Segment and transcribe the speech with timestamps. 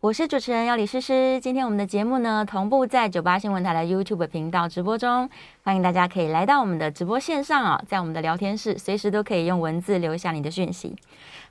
[0.00, 5.28] 我是主持人要李诗诗，今天我们的节目呢，同步在九八新闻台的 YouTube 频道直播中，
[5.64, 10.94] 欢迎大家可以来到我们的直播线上啊，在我们的聊天室，随时都可以用文字留下你的讯息。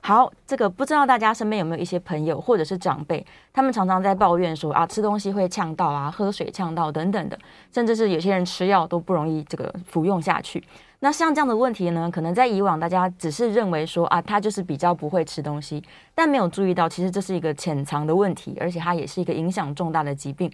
[0.00, 7.38] 好，这个不知道大家身边有没有一些朋友或者是长辈，他们常常在抱怨说啊，吃东西会呛到啊，喝水呛到等等的，
[7.72, 10.62] 甚至是有些人吃药都不容易这个服用下去。
[11.00, 15.82] 那像这样的问题呢，可能在以往大家只是认为说啊，他就是比较不会吃东西，
[16.14, 20.50] 但没有注意到其实这是一个潜藏的问题，而且它也是一个影响重大的疾病。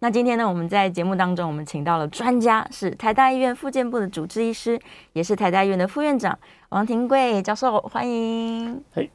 [0.00, 4.78] 那今天呢，我们在节目当中，我们请到了专家，是台大医院复健部的主治医师，
[5.14, 6.38] 也是台大医院的副院长
[6.68, 8.82] 王廷贵教授，欢迎。
[8.92, 9.10] 嘿，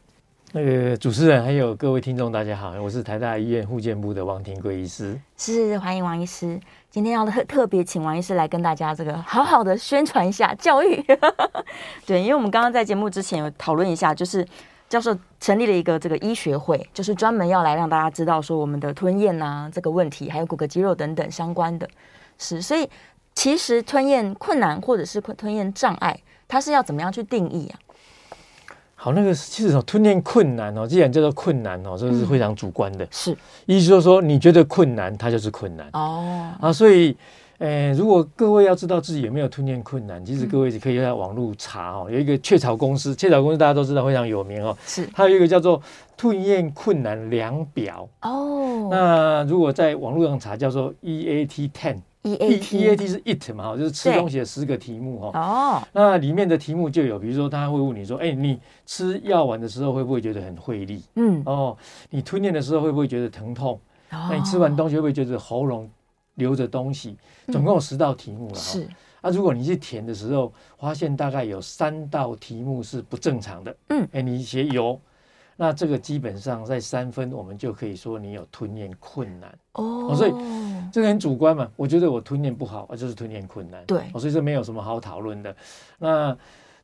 [0.54, 6.60] 那个主持人还有各位听众，大家好，我是台大医院复健部的王廷贵医师，是欢迎王医师。
[6.90, 11.02] 今天要特特别请王医师来跟大家这个好好的宣传一下教育，
[12.06, 14.46] 对，因为我们刚刚在节目之前有讨论一下，就是
[14.92, 21.90] 教授成立了一个这个医学会，就是专门要来让大家知道说我们的吞咽呐、啊、这个问题，还有骨骼肌肉等等相关的，
[22.38, 22.90] 是，所以
[23.34, 27.80] 其实吞咽困难或者是吞吞咽障碍，它是要怎么样去定义啊？
[28.96, 33.06] 好，那个其实吞咽困难哦，既然叫做困难哦，这个是非常主观的。
[33.06, 36.52] 嗯、是，意思就是说，你觉得困难，它就是困难哦。
[36.60, 37.16] 啊，所以，
[37.62, 42.08] 呃，如果各位要知道自己有没有吞咽困难，其实各位可以在网络查哦。
[42.10, 44.76] 有一个雀巢公司，雀巢公司大家都知道非常有名哦。
[44.84, 45.80] 是，它有一个叫做
[46.18, 48.88] 吞咽困难量表哦。
[48.90, 51.98] 那如果在网络上查，叫做 EAT ten。
[52.24, 55.40] E A T E A T 是 Eat 嘛，就是吃东西的十个题目哈。
[55.40, 55.82] 哦。
[55.92, 61.04] 那里面的题目就有，比如说他会问你说，哎，你吃药丸的时候会不会觉得很费力？
[61.16, 61.42] 嗯。
[61.46, 61.78] 哦。
[62.10, 63.80] 你吞咽的时候会不会觉得疼痛？
[64.12, 64.30] 哦。
[64.30, 65.90] 那你吃完东西会不会觉得喉咙
[66.36, 67.18] 留着东西？
[67.48, 68.56] 总共有十道题目了。
[68.56, 68.88] 是。
[69.22, 73.76] 啊，如果你去填的时候，发现大概有三道题目是不正常的。
[73.90, 74.08] 嗯。
[74.14, 75.00] 哎，你写有。
[75.58, 80.16] 那这个基本上在三分，我们就可以说你有吞咽困难哦。
[80.16, 80.34] 所以
[80.92, 81.70] 这个很主观嘛。
[81.76, 83.86] 我觉得我吞咽不好，就是吞咽困难。
[83.86, 85.56] 对，所以这没有什么好讨论的。
[86.00, 86.36] 那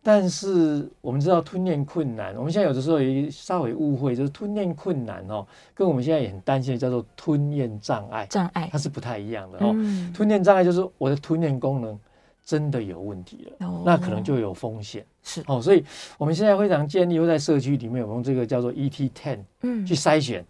[0.10, 9.76] 但是我们知道吞咽困难，我们现在有的时候也稍微误会，就是吞咽困难哦，跟我们现在也很担心的叫做吞咽障碍，障碍它是不太一样的哦。
[10.14, 12.00] 吞咽障碍就是我的吞咽功能。
[12.46, 15.06] 真的有问题了，哦、那可能就有风险。
[15.22, 15.84] 是哦，所以
[16.18, 20.46] 我们现在非常建议会在社区里面有用这个叫做 ET Ten，嗯，去筛选。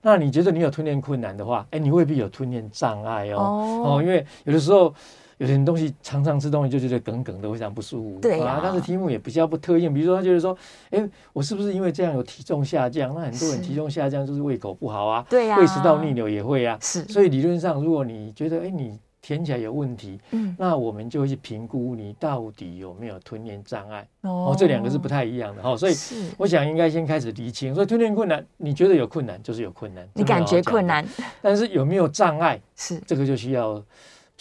[0.00, 3.36] 那你觉得你有吞咽困难的话，哎，你未必有吞咽障碍哦。
[3.36, 4.94] 哦，哦，因为有的时候
[5.42, 8.20] 有些东西常常吃东西就觉得梗梗的，非常不舒服。
[8.20, 10.56] 对啊，但是题目也比较不特应，比如说他就是说，
[10.90, 13.12] 哎，我是不是因为这样有体重下降？
[13.12, 16.78] 那很多人体重下降就是胃口不好啊，对呀，胃食道逆流也会啊。
[16.80, 25.94] 是，所以理论上，如果你觉得，哎，你填起来有问题，嗯，那我们就会去评估你到底有没有吞咽障碍哦，哦，这两个是不太一样的哈、哦，所以
[26.38, 27.74] 我想应该先开始厘清。
[27.74, 31.04] 所以吞咽困难，你觉得有困难就是有困难，你感觉困难，
[31.40, 33.82] 但是有没有障碍是这个就需要。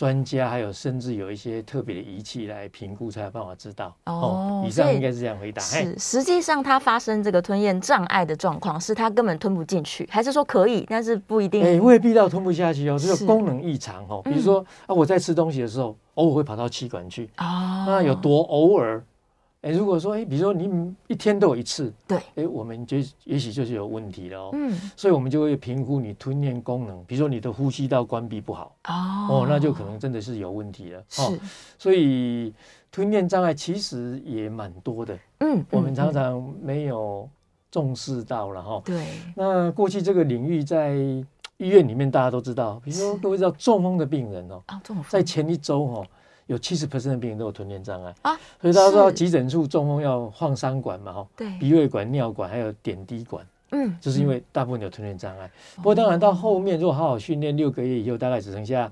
[0.02, 4.14] 专家还有甚至有一些特别的仪器来评估，才有办法知道哦。
[4.14, 5.62] 哦，以上应该是这样回答。
[5.62, 11.64] 是，实际上他发生这个吞咽障碍的状况，是他根本吞不进去，还是说可以，但是不一定？
[11.64, 14.24] 哎，未必到吞不下去哦，这个功能异常哦。
[14.24, 19.04] 比如说啊，我在吃东西的时候，偶尔会跑到气管去哦，那有多偶尔？
[19.62, 24.50] 哎，如果说哎，比如说你一天都有一次，对，哎，我们就也许就是有问题了哦。
[24.54, 31.04] 嗯，所以我们就会评估你吞咽功能，比如说你的呼吸道关闭不好哦，哦，那就可能真的是有问题了。
[31.10, 31.40] 是，哦，
[31.78, 32.52] 所以
[32.92, 35.16] 吞咽障碍其实也蛮多的。
[35.42, 37.30] 嗯，我们常常没有
[37.70, 38.82] 重视到了哈。
[38.84, 39.06] 对，
[39.36, 40.96] 那过去这个领域在
[41.58, 46.08] 医院里面大家都知道，比如说各位知道中风的病人哦，啊，中风在前一周哦。
[46.52, 55.50] 有七十 percent 的病人都有吞咽障碍啊，所以大家知道急诊处中风要放三管嘛，哈，对，鼻胃管、尿管还有点滴管，嗯，就是因为大部分有吞咽障碍。
[55.78, 58.92] 不过当然到后面如果好好训练六个月以后，大概只剩下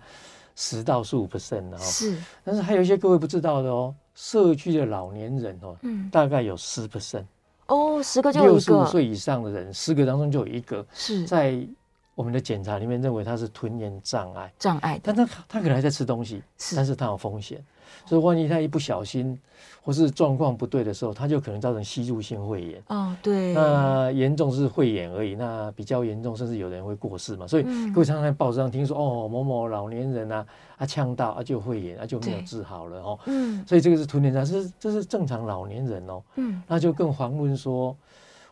[0.55, 1.83] 十到十五 percent 了哈。
[1.83, 7.25] 是，但是还有一些各位不知道的哦，社区的老年人哦，嗯，大概有十 percent
[7.67, 11.61] 哦，十个就有一个，六十五岁以上的人，十个当中就有一个是在。
[12.19, 17.63] 我们的检查里面认为他是吞咽障碍，障碍，但他他可能还在吃东西，是，但是他有风险，
[18.05, 19.39] 所以万一他一不小心
[19.81, 22.83] 或是状况不对的时候，他就可能造成吸入性肺炎。
[22.87, 27.47] 哦，对，那严重是肺炎而已，那比较严重甚至有人会过世嘛。
[27.47, 27.63] 所以
[27.93, 30.45] 各位常常在报纸上听说，哦，某某老年人啊，
[30.75, 33.17] 啊呛到啊就肺炎啊就没有治好了哦。
[33.27, 36.21] 嗯，所以这个是吞咽障碍，是这是正常老年人哦。
[36.35, 37.95] 嗯，那就更遑论说。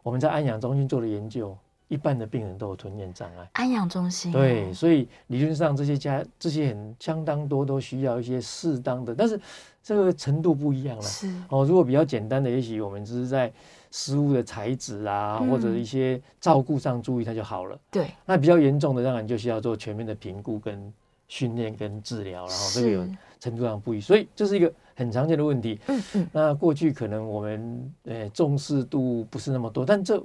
[0.03, 1.53] 我们在安养中心做的研究，
[1.89, 3.49] 一半的病人都有吞咽障碍。
[3.53, 9.39] 安养中心、哦、对，所以理论上这些家这些很相当多都需要一些适当的，但是
[9.81, 11.01] 这个程度不一样了。
[11.01, 13.51] 是哦，如果比较简单的，也许我们只是在
[13.89, 17.79] 食物的材质啊，嗯、或者一些照顾上注意，它就好了。
[17.89, 20.93] 对，那比较严重的，当然就需要做全面的评估、跟
[21.29, 23.07] 训练、跟治疗，然后这个有
[23.39, 25.79] 程度上不一，所以这是一个很常见的问题。
[25.87, 26.27] 嗯嗯。
[26.33, 30.21] 那过去可能我们呃重视度不是那么多，但这。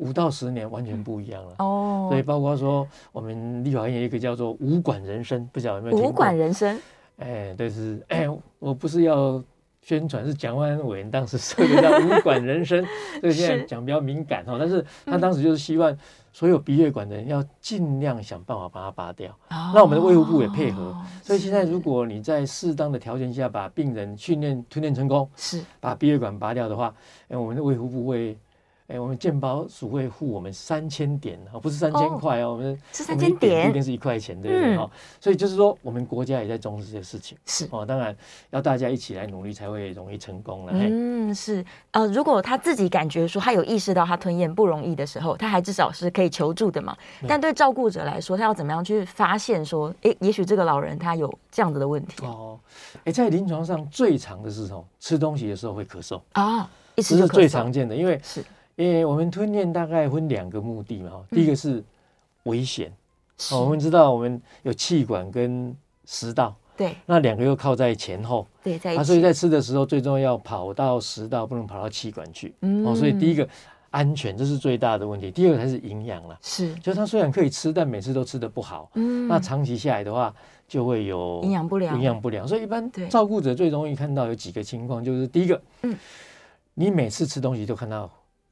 [0.00, 6.10] 五到十年完全不一样了哦，所以包括说我们立法院有一个叫做“武管人生”，不晓得有没有听过？
[6.10, 6.80] 武管人生，
[7.18, 8.26] 哎，对是哎，
[8.58, 9.42] 我不是要
[9.82, 12.82] 宣传，是蒋万安委员当时设的叫“武管人生
[13.20, 14.56] ”，所以现在讲比较敏感哈。
[14.58, 15.94] 但是他当时就是希望
[16.32, 19.36] 所有鼻血管的人要尽量想办法把它拔掉。
[19.50, 26.94] 那我们的卫福部也配合，所以现在如果你在适当的条件下把病人训练吞咽成功，是把鼻血管拔掉的话，
[27.28, 28.34] 哎，我们的卫福部会。
[28.90, 34.76] 哎，我们健保署会付我们三千点啊，不是三千块哦，我们是三千点，一定是一块钱，对不对？
[34.76, 34.90] 哈，
[35.20, 38.14] 所以就是说，我们国家也在重视这些事情，是哦，当然
[38.50, 40.72] 要大家一起来努力，才会容易成功了。
[40.74, 46.96] 嗯，是呃，如果他自己感觉说他有意识到他吞咽不容易的时候，他还至少是可以求助的嘛。
[47.28, 52.58] 但对照顾者来说，他要怎么样去发现说，哎，也许这个老人他有这样子的问题哦。
[53.04, 54.84] 哎，在临床上最常的是什么？
[54.98, 58.44] 吃东西的时候会咳嗽啊，这是最常见的，因为是。
[58.80, 61.84] 因为我们吞咽大概分两个目的嘛，第一个是
[62.44, 62.90] 危险，
[63.52, 72.54] 我们知道我们有气管跟食道，对，那两个又靠在前后，对，在一起，所以在吃的时候最重要要跑到食道，不能跑到气管去，
[72.86, 73.46] 哦，所以第一个
[73.90, 80.34] 安全这是最大的问题，第二个才是营养了，是，就他虽然可以吃，但每次都吃的不好，嗯，那长期下来的话
[80.66, 85.94] 就会有营养不良，营养不良，所以一般照顾者最容易看到有几个情况，就是第一个，嗯，
[86.72, 88.10] 你每次吃东西都看到。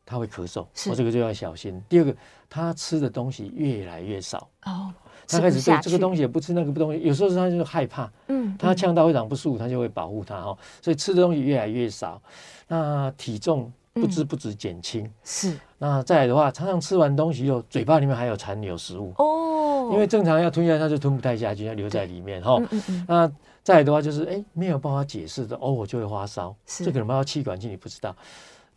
[0.09, 1.79] 他会咳嗽，我这个就要小心。
[1.87, 2.17] 第二个，
[2.49, 4.49] 他吃的东西越来越少。
[4.65, 4.91] 哦，
[5.29, 12.23] 他开始对这个东西也不吃，那个不东西，有时候他就是害怕，嗯，他呛到会长不舒服，他就会保护他哈，所以吃的东西越来越少，
[12.69, 15.55] 那体重不知不觉减轻，是。
[15.77, 19.13] 那再来的话，常常吃完东西又嘴巴里面还有残留食物。
[19.19, 22.59] 哦，因为正常要吞下，他就吞不太下去，要留在里面哈。
[23.07, 23.31] 那
[23.63, 28.17] 再来的话就是哎，没有办法解释的，哦，我就会发烧，这可能包括气管镜，你不知道。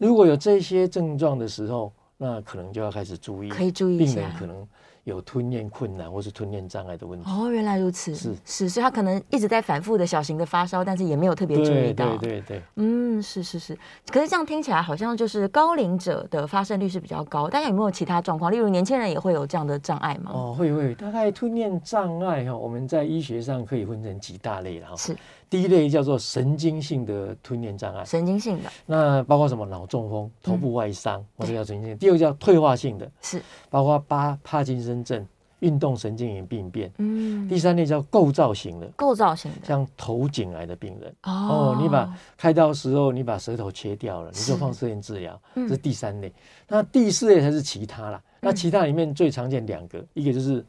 [0.07, 4.67] 如果有这些症状的时候，那可能就要开始注意，可以注意病人可能
[5.03, 7.29] 有吞咽困难或是吞咽障碍的问题。
[7.29, 12.17] 哦，原来如此，是是，所以他可能一直在反复的小型的发烧，但是也没有特别注意到。
[12.17, 13.77] 对对对对，嗯，是是是。
[14.07, 18.51] 可是这样听起来好像就是高龄者的发生率是比较高，大家有没有其他状况？
[18.51, 20.31] 例如年轻人也会有这样的障碍吗？
[20.33, 24.95] 哦，会会，大概吞咽障碍哈，我们在医学上可以分成几大类哈。
[24.95, 25.15] 是。
[25.51, 29.65] 第一类叫做神经性的吞咽障碍，神经性的，那包括什么？
[29.65, 31.97] 脑中风、头部外伤，或者叫神经性。
[31.97, 35.27] 第二个叫退化性的，是包括巴帕金森症、
[35.59, 36.91] 运动神经元病变。
[36.97, 41.13] 嗯，第三类叫构造型的，构造型的，像头颈癌的病人。
[41.23, 46.33] 哦，你把开刀时候你把舌头切掉了，你就放射线治疗，这是第三类。
[46.67, 48.21] 那第四类才是其他啦。
[48.39, 50.65] 那其他里面最常见两个，一个就是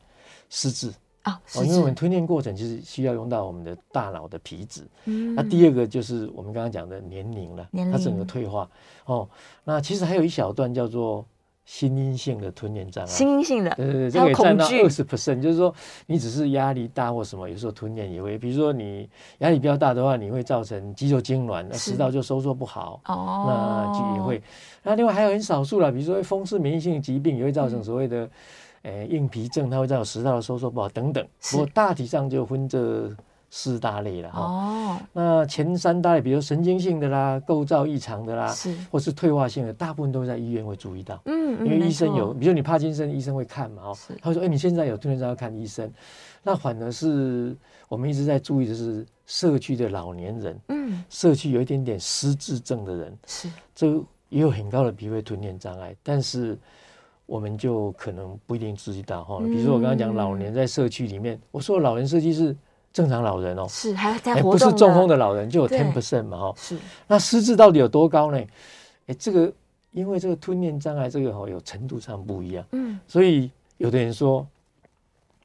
[0.50, 0.92] 失智。
[1.24, 4.84] 哦，因为我们吞咽过程其实需要用到我们的大脑的皮质。
[5.04, 8.68] 嗯，那第二个就是我们刚刚讲的年龄了，它整个退化。
[9.04, 9.28] 哦，
[9.62, 11.24] 那其实还有一小段叫做
[11.64, 13.08] 心因性的吞咽障碍。
[13.08, 15.72] 心因性的，对对对，这个也占到二十 percent，就是说
[16.06, 19.08] 你只是压力大或什么，有时候吞咽也会，比如说你
[19.38, 23.00] 压力比较大的话，你会造成肌肉痉挛，那食道就收缩不好。
[23.06, 24.42] 哦，那就也会。
[24.82, 28.28] 那另外还有很少数了，比如说风湿免疫性疾病也会造成所谓的。
[28.82, 33.08] 诶，硬皮症它会造成食道的收缩不好等等，不过大体上就分这
[33.48, 34.40] 四大类了哈。
[34.40, 41.20] 哦，那前三大类，比如神经性的啦、构造异常的啦，是或是退化性的，大部分都在医院会注意到。
[41.26, 45.88] 嗯，因为医生有，比如你帕金森，医生会看嘛，哦，他会说，哎，你现在有吞咽障碍要看医生。
[46.42, 47.56] 那反而是
[47.88, 53.86] 我们一直在注意的是社区的老年人，嗯，社区有一点点失智症的人，是，这
[54.28, 56.58] 也有很高的脾胃吞咽障碍，但是。
[57.32, 62.54] 我们就可能不一定注意到哈，比如说我刚刚讲老年在社区里面，我说的老人社区是
[62.92, 66.76] 正常老人哦，是还在活动，不是中风的老人就有 ten percent 嘛哈，是。
[67.06, 68.38] 那失智到底有多高呢？
[69.06, 69.50] 哎，这个
[69.92, 74.46] 因为这个吞咽障碍这个哈有程度上不一样，嗯，所以有的人说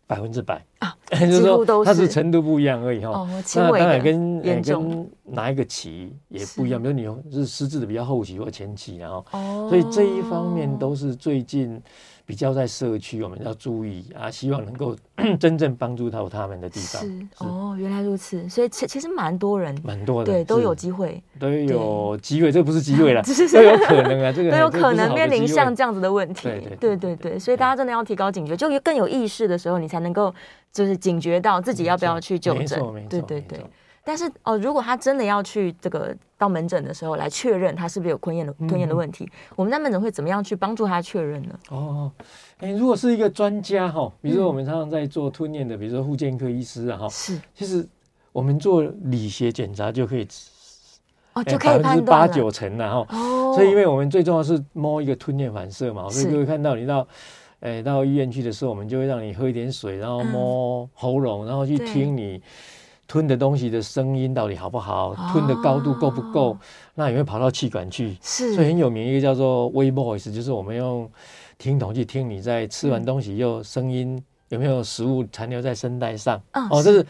[0.06, 3.12] 百分之百，啊， 就是说它是程度不一样而已哈。
[3.12, 11.82] 哦，那当然跟跟哪一个期也不一样，比如你是失智的比较后期或前期，然后，哦，所以这一方面都是最近。
[12.28, 14.94] 比较在社区，我们要注意啊，希望能够
[15.40, 17.02] 真正帮助到他们的地方。
[17.02, 17.28] 是，是。
[17.38, 26.50] 哦，原来如此，所以其其实蛮多人，蛮多的，对，都有机会，都有机会，这不是机会了， 都有可能啊，这个 都有可能面临像这样子的问题。
[26.50, 30.36] 对对对对对，所以大家真的要提高警觉，就更有意识的时候，你才能够
[30.72, 32.82] 就是警觉到自己要不要去就诊。
[33.10, 33.66] 对对对。
[34.04, 41.60] 但是哦，如果他真的要去这个到门诊的时候来确认他是不是有吞咽的吞咽的问题，嗯、我们在门诊会怎么样去帮助他确认呢？
[41.72, 42.10] 哦，
[42.60, 47.86] 哎，如果是一个专家哈，比如说我们常常在做吞咽的，嗯、比如说复健科医师啊哈，是，其实
[48.32, 50.26] 我们做理学检查就可以，
[51.34, 53.18] 哦，就可以判断八九成了哈。
[53.18, 57.06] 哦，所以因为我们最重要是摸一个吞咽反射嘛，所以各位看到你到，
[57.62, 62.42] 哎，到医院去的时候，我们就会让你喝一点水，然后摸喉咙，然后去听你。
[63.10, 65.16] 吞的东西的声音到底好不好？
[65.32, 66.50] 吞的高度够不够？
[66.50, 66.60] 哦、
[66.94, 68.18] 那也会跑到气管去。
[68.22, 71.10] 是，所以很有名一个叫做 Wave Voice，就是我们用
[71.58, 76.36] 听筒去听你在吃完东西又声音有没有食物残留在声带上。
[76.52, 77.06] 哦，哦，这是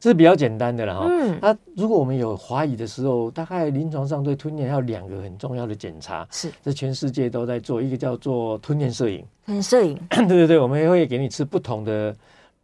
[0.00, 1.06] 这是比较简单的了哈。
[1.08, 1.38] 嗯。
[1.40, 6.26] 那如果我们有怀疑的时候，大概临床上对吞咽还有两个很重要的检查。
[6.30, 6.50] 是。
[6.62, 9.24] 这全世界都在做一个叫做吞咽摄影。
[9.44, 9.98] 吞咽摄影。
[10.10, 12.14] 对对对，我们也会给你吃不同的。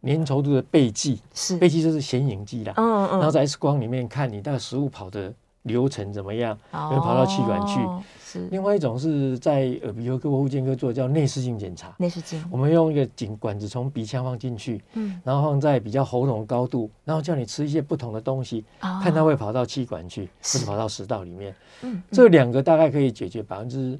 [0.03, 2.73] 粘稠度的钡剂是钡剂，就是显影剂啦。
[2.77, 5.33] 嗯嗯，然后在 X 光里面看你那个食物跑的
[5.65, 7.79] 流程怎么样，会跑到气管去。
[8.19, 8.47] 是。
[8.49, 11.93] 另外一种是在耳鼻喉科或复健科做的叫内视镜检查。
[11.99, 12.43] 内视镜。
[12.49, 21.55] 我们用一个颈管子从鼻腔放进去，嗯，然后放在比较喉咙高度，然后叫你吃一些不同的东西，看它会跑到气管去，或者跑到食道里面。
[21.83, 23.99] 嗯，这两个大概可以解决百分之。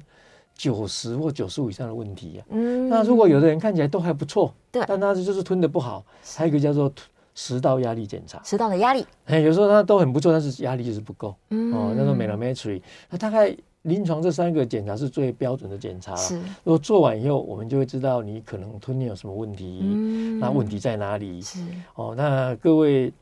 [0.58, 6.02] 九十或九十五以上的问题呀、啊，嗯，那如果有的人看起来都还不错，对，但他就是吞的不好，
[6.34, 6.90] 还有一个叫做
[7.36, 21.40] 食道压力检查，食道的压力，哎，有时候他都很不错，但是压力就是不够，嗯，哦，那种 manometry，那大概临床这三个检查是最标准的检查了，是，如果做完以后，我们就会知道你可能吞咽有什么问题，嗯，那问题在哪里？
[21.42, 21.60] 是，
[21.94, 23.12] 哦，那各位，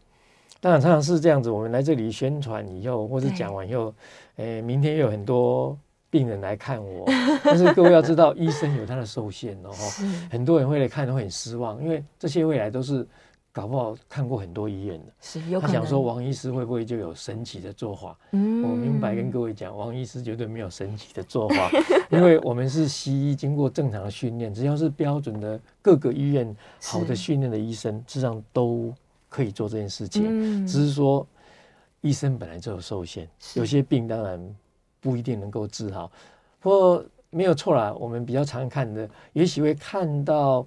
[0.61, 3.93] 当然常常是这样子，我们来这里宣传以后，或者讲完以后，
[4.37, 5.77] 哎，明天又有很多。
[6.11, 7.05] 病人来看我，
[7.43, 9.71] 但是各位要知道，医生有他的受限哦。
[10.31, 13.05] 很多人会来看都会很失望，因为这些未来都是
[13.55, 15.13] 搞不好看过很多医院的。
[15.21, 15.73] 是，有可能。
[15.73, 18.19] 他想说王医师会不会就有神奇的做法？
[18.33, 21.71] 嗯，我明白跟各位讲，王医师绝对没有神奇的做法，
[22.11, 28.93] 因为我们是西医，经过正常的训练，只要是标准的各个医院好的训练的医生，事实上都
[29.29, 30.67] 可以做这件事情。
[30.67, 31.27] 只是说
[32.01, 34.55] 医生本来就有受限，有些病当然。
[35.05, 36.11] 不一定能够治好，
[36.61, 37.93] 不过没有错啦。
[37.93, 40.67] 我们比较常看的，也许会看到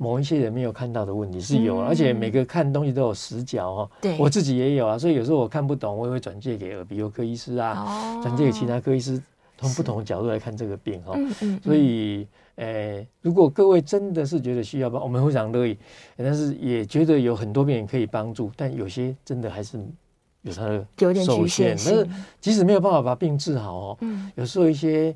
[0.00, 3.90] 某一些人没有看到的问题是有，而且每个看东西都有死角哦。
[4.00, 9.22] 对，我自己也有啊，所以有时候我看不懂，我也会转介给耳鼻喉科医师啊，转借给其他科医师，
[9.58, 11.14] 从不同的角度来看这个病哈。
[11.62, 12.26] 所以，
[12.56, 15.76] 诶，如果各位真的是觉得需要帮，我们非常乐意，
[16.16, 19.78] 但是也觉得有很多病人可以帮助，但有些真的还是。
[20.42, 22.08] 有它的受限，但是
[22.40, 25.14] 即使没有办法把病治好哦，嗯，有时候一些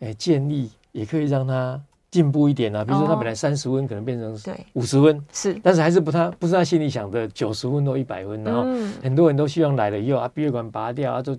[0.00, 1.80] 诶建议也可以让他
[2.16, 2.82] 进步一点啊。
[2.82, 4.34] 比如说他本来三十分可能变成
[4.72, 8.42] 五十分，是，但是还是不他不是他心里想的九十分或一百分。
[8.42, 8.64] 然后
[9.02, 11.36] 很多人都希望来了以后啊，鼻胃管拔掉啊，就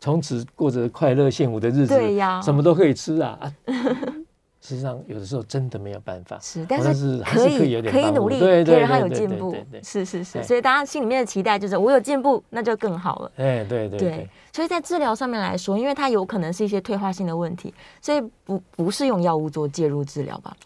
[0.00, 3.38] 从此过着快乐幸福的日子，对呀，什么都可以吃啊。
[4.66, 13.30] 实际上，有的时候真的没有办法，是，但是可以可以努力，可以让他有进步，是是是，所以大家心里面的期待就是我有进步，那就更好了。
[13.36, 20.56] 哎，对对对，所以在治疗上面来说，因为它有可能是一些退化性的问题，所以不不是用药物做介入治疗吧。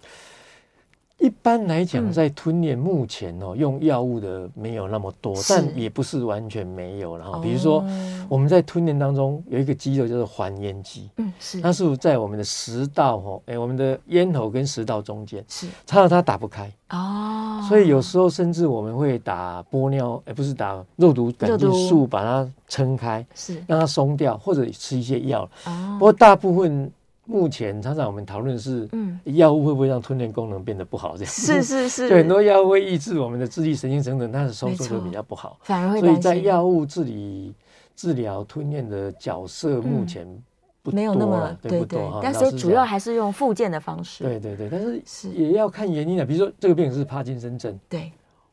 [1.20, 7.16] 一般来讲，在吞咽目前哦，用药物的没有那么多，但也不是完全没有。
[7.18, 7.84] 了哈，比如说
[8.26, 16.72] 我们在吞咽当中有一个肌肉叫做还咽肌，嗯，是，它是在我们的食道哦，哎，我们的咽喉跟食道中间，是，它它打不开。
[16.88, 25.42] 哦，所以有时候甚至我们会打玻尿，哎，不是打肉毒杆菌素把它撑开，是，让它松掉，或者吃一些药。
[25.66, 26.90] 哦，不过大部分。
[27.30, 31.16] 目前常常我们讨论是，嗯，药物会不会让吞咽功能变得不好？
[31.16, 31.32] 这样。
[31.32, 36.00] 是是是，对，很多药物会抑制我们的智力神经等等，它的收缩就比较不好，反而会。
[36.00, 37.54] 所以在药物治理
[37.94, 40.26] 治疗吞咽的角色目前
[40.82, 44.24] 不没有那么对不多，但是主要还是用复健的方式。
[44.24, 48.10] 对对对，但是也要看原因的，比如说这个病人是帕金森症，对，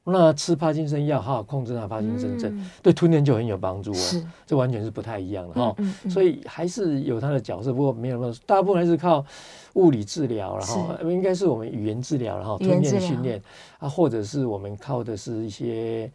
[0.09, 3.97] 那吃帕金森药，好好控制那帕金森症，嗯、对吞咽就很有帮助啊。
[3.97, 5.75] 是，这完全是不太一样的哈。
[5.77, 9.25] 嗯嗯嗯、所以还是有它的角色，不过没有那么大部分还是靠
[9.73, 11.11] 物理治疗，然后是。
[11.11, 13.41] 应该是我们语言治疗，然后吞咽训练
[13.79, 16.09] 啊，或者是我们靠的是一些。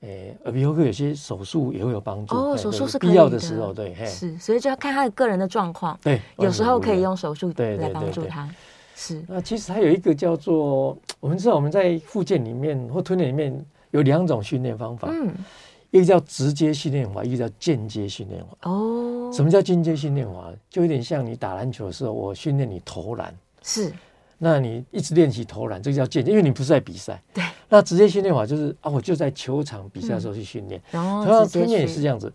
[0.00, 8.46] 诶，耳鼻喉科有些手术也会有帮助哦，手术是必要的时候，对，是，所以就要看他的个人的状况，对，有时候可以用手术来帮助他，
[8.98, 9.22] 是。
[9.28, 15.30] 那其实还有一个叫做， 我们知道我们在复健里面或吞咽里面有两种训练方法，嗯，
[15.90, 18.70] 一个叫直接训练法，一个叫间接训练法。
[18.70, 20.50] 哦，什么叫间接训练法？
[20.70, 23.92] 就有点像你打篮球的时候，我训练你投篮，是。
[24.38, 27.22] 那你一直练习投篮，这个叫间接，因为你不是在比赛。
[27.32, 27.42] 对。
[27.70, 30.78] 那直接训练法就是啊，我就在球场比赛的时候去训练。
[30.90, 32.30] 然后吞咽也是这样子。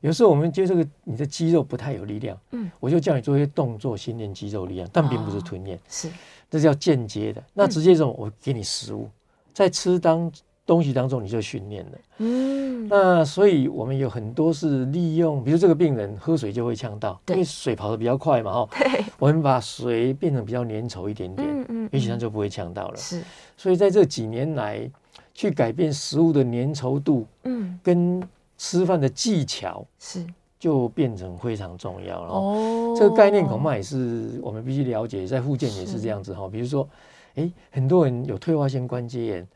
[0.00, 5.78] 有时候我们觉得这个你的肌肉不太有力量，嗯，我就叫你做一些动作训练肌肉力量，但并不是吞咽。
[5.88, 6.08] 是。
[6.48, 7.42] 这叫间接的。
[7.52, 9.08] 那直接这种，我给你食物，
[9.52, 10.30] 在吃当
[10.64, 11.98] 东西当中你就训练了。
[12.18, 12.86] 嗯。
[12.88, 18.68] 那所以我们有很多是利用，比如这个病人喝水就会呛到，因为水跑得比较快嘛，哈。
[18.78, 19.04] 对。
[19.18, 22.96] 我们把水变成比较粘稠一点点，嗯嗯，也许他就不会呛到了。
[22.96, 23.22] 是。
[23.56, 24.88] 所以在这几年来，
[25.34, 28.22] 去改变食物的粘稠度，嗯，跟
[28.56, 30.26] 吃饭的技巧，是
[30.58, 32.32] 就变成非常重要了。
[32.32, 36.48] 哦，这个概念恐怕也是我们必须了解，在复健也是这样子哈。
[36.48, 36.88] 比如说，
[37.34, 39.48] 哎，很多人有退化性关节炎，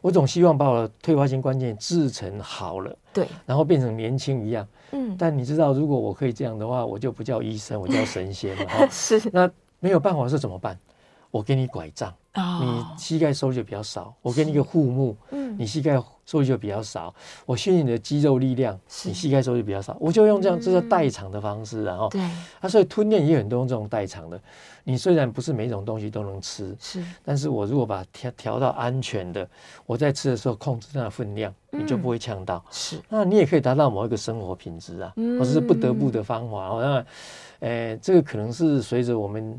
[0.00, 4.66] 我总希望把我的退化性关节炎治成好了，对，然后变成年轻一样。
[4.92, 8.86] 嗯，但你知道，如果我可以这样的话，我就不叫医生，我叫神仙了哈。
[8.90, 10.78] 是，那没有办法是怎么办？
[11.36, 12.12] 我给你拐杖。
[12.60, 17.14] 你膝盖收就比较少，我给你一个护木，嗯，你膝盖收就比较少。
[17.46, 19.96] 我训练你的肌肉力量，你膝盖收就比较少。
[19.98, 22.20] 我就用这样，这叫代偿的方式，然后对，
[22.60, 24.38] 啊，所以吞咽也有很多这种代偿的。
[24.84, 29.48] 你虽然不是每种东西都能吃，是，但是我如果把它调调到安全的，
[29.86, 32.62] 我在吃的时候控制它的分量，你就不会呛到。
[32.70, 36.68] 是，那你也可以达到某一个生活品质啊，或者是不得不的方法。
[36.78, 37.06] 那，
[37.60, 39.58] 呃，这个可能是随着我们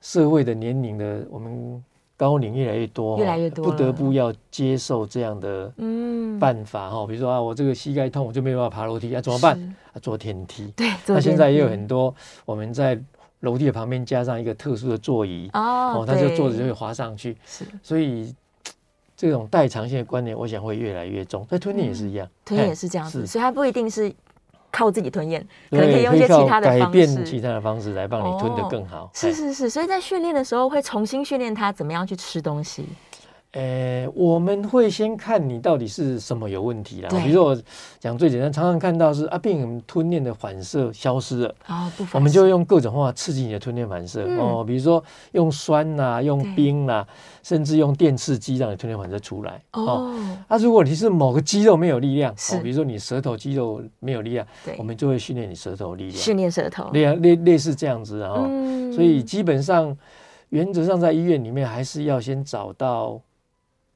[0.00, 1.84] 社会的年龄的我们。
[2.20, 5.72] 高龄越来越多，越来越多，不得不要接受这样的
[6.38, 6.98] 办法哈。
[6.98, 9.58] 嗯、比如说啊，我这个膝盖痛，我就没有办法爬楼梯啊，怎么办？
[9.94, 10.70] 啊，坐电梯。
[10.76, 12.14] 对，那现在也有很多
[12.44, 13.00] 我们在
[13.38, 17.38] 楼梯的旁边加上一个特殊的座椅哦，他就坐着就会滑上去。
[17.46, 18.34] 是，所以
[19.16, 21.46] 这种代偿性的观念，我想会越来越重。
[21.48, 24.12] 在吞咽也是一样，吞咽也是这样子，所以它不一定是。
[24.70, 29.04] 靠自己吞咽，可能可以用一些其他的方式，改变其他的方式来帮你吞得更好。
[29.04, 32.84] 哦、是是是，所以在训练的时候会重新训练他怎么样去吃东西。
[33.52, 37.08] 呃，我们会先看你到底是什么有问题啦。
[37.08, 37.20] 对。
[37.22, 37.62] 比如说我
[37.98, 41.54] 讲最简单，常常看到是啊，病人吞咽的反射消失了。
[41.66, 47.08] 啊，不，我们就用各种方法刺激你的吞咽反射、嗯、哦，比如说用酸呐、啊，用冰呐、啊，
[47.42, 49.60] 甚至用电刺激让你吞咽反射出来。
[49.72, 49.82] 哦。
[49.84, 52.54] 哦啊，如果你是某个肌肉没有力量，是。
[52.54, 54.76] 哦，比如说你舌头肌肉没有力量，对。
[54.78, 58.46] 我们就会训练你舌头力量，训练舌头，类类类似这样子啊。
[58.46, 59.96] 嗯、所以基本上
[60.50, 63.20] 原则上在医院里面还是要先找到。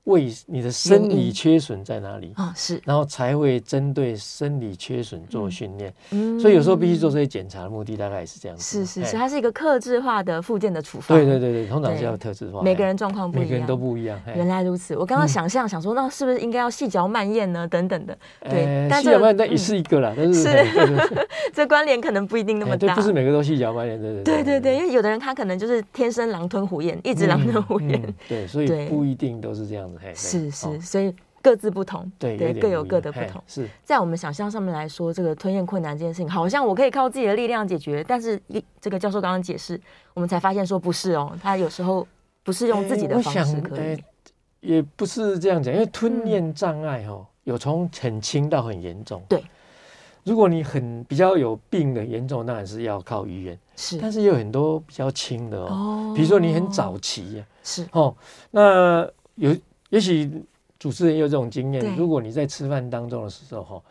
[0.05, 2.53] 为你的生理缺损在哪里啊？
[2.55, 5.93] 是，然后才会针对生理缺损做训练。
[6.11, 8.63] 嗯，所以有时候必须做这些检查的目的大概也是这样子。
[8.63, 11.17] 是是是，它是一个克制化的附件的处方。
[11.17, 12.63] 对对对对，通常是要特制化。
[12.63, 14.21] 每个人状况不一样，每个人都不一样。
[14.35, 17.67] 原来如此，我刚刚想象想说，那是不是应该要细嚼慢咽呢？
[17.67, 18.17] 等等的。
[18.43, 20.49] 对，细嚼慢咽也是一个啦，但是是
[21.55, 22.95] 这关联可能不一定那么大。
[22.95, 28.15] 不是每个都细嚼慢咽，对对对对对，因为有的人他可能就是天生狼吞虎咽，一直狼吞虎咽。
[28.29, 29.94] 对，所以不一定都是这样子。
[30.15, 30.81] 是是。
[30.81, 33.43] 所以各自不同，对，对，各有各的不同。
[33.47, 38.03] 是在我们想象上面来说，这个吞咽困难这件事情，好像我可以靠自己的力量解决。
[38.07, 39.81] 但是，一这个教授刚刚解释，
[40.15, 42.07] 我们才发现说不是哦，他有时候
[42.43, 44.03] 不是用自己的方式可以。
[44.61, 49.23] 也不是这样讲，因为吞咽障碍哦，有从很轻到很严重。
[49.29, 49.45] 对，
[50.23, 53.59] 如果你很比较有病的严重，当然是要靠医院。
[53.77, 58.17] 是，但是也有很多比较轻的哦，哦比如说你很早期呀，是哦，
[58.51, 59.55] 那有
[59.95, 60.31] 也许。
[60.77, 63.83] 主持人也有这种经验，如果你在吃饭当中的时候，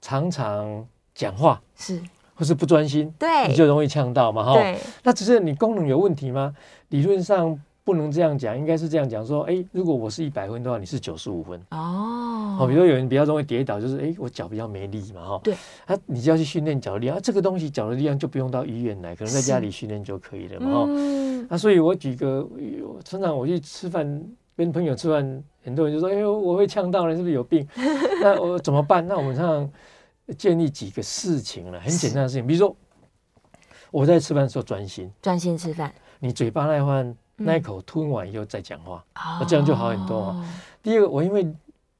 [0.00, 2.00] 常常讲话是，
[2.36, 4.76] 或是不专心，对，你就容易呛到嘛，哈。
[5.02, 6.54] 那只是你功能有问题吗？
[6.90, 12.64] 理论上不能这样讲，应该是这样讲说，哎，如果我是一百分的话，你是九十五分哦。
[12.68, 15.40] 比如说有人比较容易跌倒，就是哎，我脚比较没力嘛，哈。
[15.42, 15.54] 对。
[15.86, 20.84] 啊，你就要去训练脚力啊，这个东西脚的力量就不用到医院来，可能在家里训练就可以了嘛，哈。
[20.86, 21.46] 嗯。
[21.50, 22.46] 那所以我举个，
[23.04, 24.22] 常常我去吃饭。
[24.56, 27.68] 跟朋友吃饭，很多人就说：“哎呦，我会呛到了，是不是有病？”
[28.22, 29.06] 那我怎么办？
[29.06, 32.74] 那我们常常建立几个事情了，很简单的事情，比如说
[33.90, 35.92] 我在吃饭的时候专心，专心吃饭。
[36.18, 40.34] 你嘴巴那一块那一口吞完以后再讲话，那这样就好很多。
[40.82, 41.46] 第二个，我因为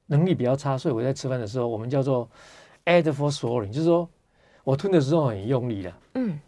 [0.07, 2.27] 能力比较差，所以我在吃饭的时候，我们叫做
[2.87, 4.09] add for swallowing，就是说
[4.65, 6.41] 我吞的时候很用力的，嗯，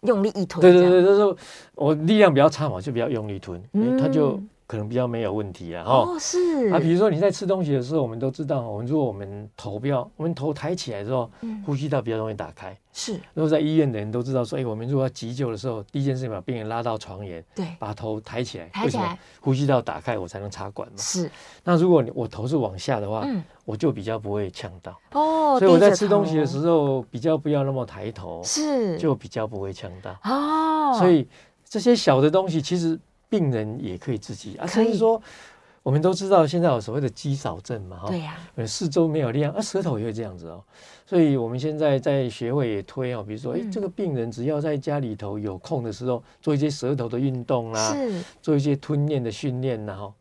[0.00, 1.36] 用力一吞，对对对，就是
[1.74, 4.40] 我力量比较差嘛，就比较用力吞，嗯，它就。
[4.70, 6.72] 可能比较没有问题啊，哦，是。
[6.72, 11.28] 啊，比如说你在吃东西的时候，我们都知道，我们如果我们头不要，我们头抬起来之后，
[11.66, 12.78] 呼吸道比较容易打开。
[12.92, 20.94] 是，如果在医院的人都知道说，哎，我们如果要急救的时候，第一件事情把病人拉到床沿，对，把头抬起来，抬起来，呼吸道打开，我才能插管嘛。
[20.98, 21.28] 是，
[21.64, 24.96] 那如果你我头是往下的话，嗯，我就比较不会呛到。
[25.14, 30.16] 哦，所以我在吃东西的时候，比较不要那么抬头，是，就比较不会呛到。
[30.22, 31.26] 哦，所以
[31.68, 32.96] 这些小的东西其实。
[33.30, 34.98] 病人也可以自己啊，所以。
[34.98, 35.22] 说
[35.82, 40.62] 我们都知道现在有所谓的肌少症嘛，哈，对呀，四周没有力量，啊，舌头也会这样子哦，
[41.06, 50.12] 所以我们现在在学会也推哦，比如说，哎，这个病人只要在家里头有空的时候做一些舌头的运动啦，是，做一些吞咽的训练然后，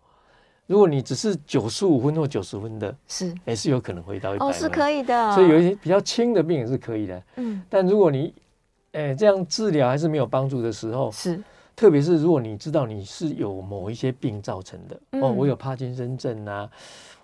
[0.65, 8.33] 如果你只是九十五分或九十分的，是，也是有可能回到一百，哦，是可以的，所以有一些比较轻的病也是可以的，嗯，但如果你，
[8.93, 11.43] 哎，这样治疗还是没有帮助的时候，是。
[11.79, 16.69] 特别是如果你知道你是有某一些病造成的，嗯、哦，我有帕金森症啊，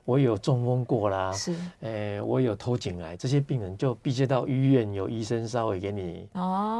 [0.05, 6.25] 我有中风过啦，是，欸、我有头颈癌，这些病人就必须到医院，有医生稍微给你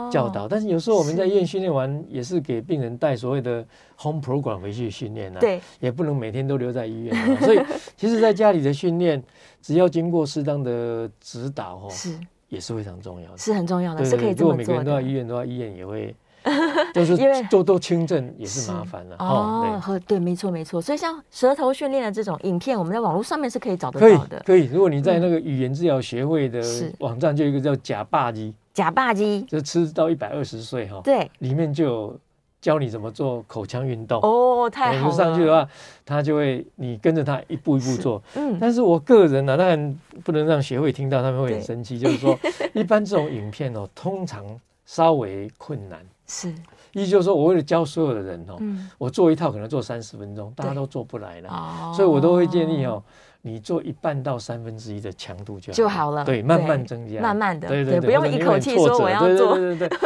[0.09, 0.45] 教导。
[0.45, 3.65] 哦、但是有时候我们在医院训练完，也是给病人带所谓的
[3.97, 7.35] home program 回去训练啊，对，也不能每天都留在医院，啊。
[7.43, 7.59] 所以
[7.97, 9.21] 其实在家里的训练，
[9.61, 14.55] 只要经过适当的指导，哦，是，也是非常重要的，是很重要的，对对对，是可以这么做的。
[14.55, 16.15] 如果每个人都要医院的话，医院也会。
[16.93, 17.17] 就是
[17.49, 20.81] 做多轻症也是麻烦了哦，对，对，没错没错。
[20.81, 24.41] 所以像舌头训练的这种影片，我们在网络上面是可以找得到的。
[24.45, 26.61] 可以，如果你在那个语言治疗学会的
[26.99, 32.19] 网站，就有一个叫假霸鸡，假霸鸡就吃到一百二十岁哈，对，里面就有
[32.61, 35.13] 教你怎么做口腔运动哦，太好了。
[35.13, 35.69] 上去的话，
[36.05, 38.21] 他就会你跟着他一步一步做。
[38.35, 41.99] 嗯，但是我个人呢，当然不能让学会听到，他们会很生气。
[41.99, 42.37] 就是说，
[42.73, 44.43] 一般这种影片哦，通常
[44.85, 45.99] 稍微困难。
[46.27, 46.53] 是。
[46.93, 48.57] 意思就是说，我为了教所有的人哦，
[48.97, 53.03] 我做一套可能做三十分钟，大家都做不来了，所以我都会建议哦，
[53.41, 59.99] 你做一半到三分之一的强度就就好了，对，慢慢增加，慢慢的，对对，不用一口气说我要做，对对对对，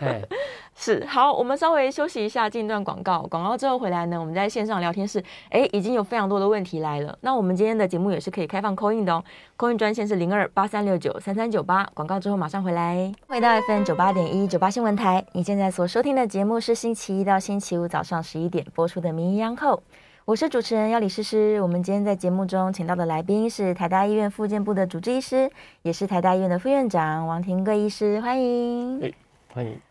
[0.78, 7.16] 是好，我们稍微休息一下，进段广告，广告之后回来呢，我们在线上聊天室，哎，已经有非常多的问题来了。
[7.22, 9.24] 那我们今天的节目也是可以开放 call in 的哦
[9.56, 11.82] ，call in 专线是零二八三六九三三九八。
[11.94, 19.76] 广告之后马上回来，回到 FM 九八点一九八新闻台，你现在所收听的节目是星期一到星期五早上十一点播出的《名医央后》，
[20.26, 21.58] 我是主持人要李诗诗。
[21.62, 29.25] 我们今天在节目中请到的来宾是台大医院复健部的主治医师，也是台大医院的副院长王庭贵医师，欢迎。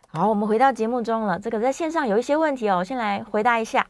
[0.10, 1.40] 好，我们回到节目中了。
[1.40, 3.86] 这个在线上有一些问题哦，我先来回答一下。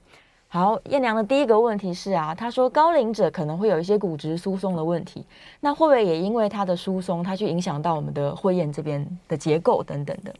[0.47, 5.25] 好，燕良的第一个问题是啊，他说高龄者可能会有一些骨质疏松的问题，
[5.59, 10.33] 那会不会也因为它的疏松，它去影响到我们的会厌这边的结构等等的？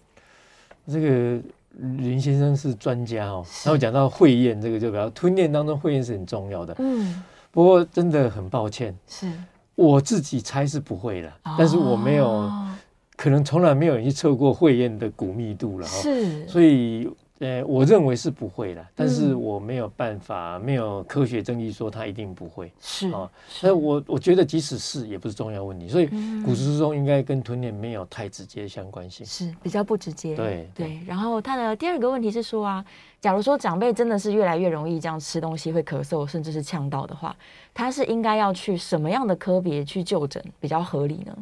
[0.87, 1.41] 这个
[1.97, 6.73] 林先生是专家哦，然后讲到会厌这个就比较吞咽当中会厌是很重要的。
[6.79, 7.21] 嗯，
[7.51, 9.29] 不过真的很抱歉，是
[9.75, 12.49] 我自己猜是不会的，哦、但是我没有。
[13.15, 26.07] 可能从来没有人去测过会厌的骨密度了哈，是，所以呃，我认为是不会的，但是我没有办法，没有科学证据说它一定不会，是啊，所以我我觉得即使是也不是重要问题，所以
[26.45, 31.01] 骨质疏松应该跟吞咽没有太直接相关性，是比较不直接，对对。
[31.05, 32.85] 然后他的第二个问题是说啊，
[33.19, 37.35] 假如说长辈真的是越来越容易这样吃东西会咳嗽，甚至是呛到的话，
[37.73, 41.35] 他是应该要去什么样的科别去就诊比较合理呢？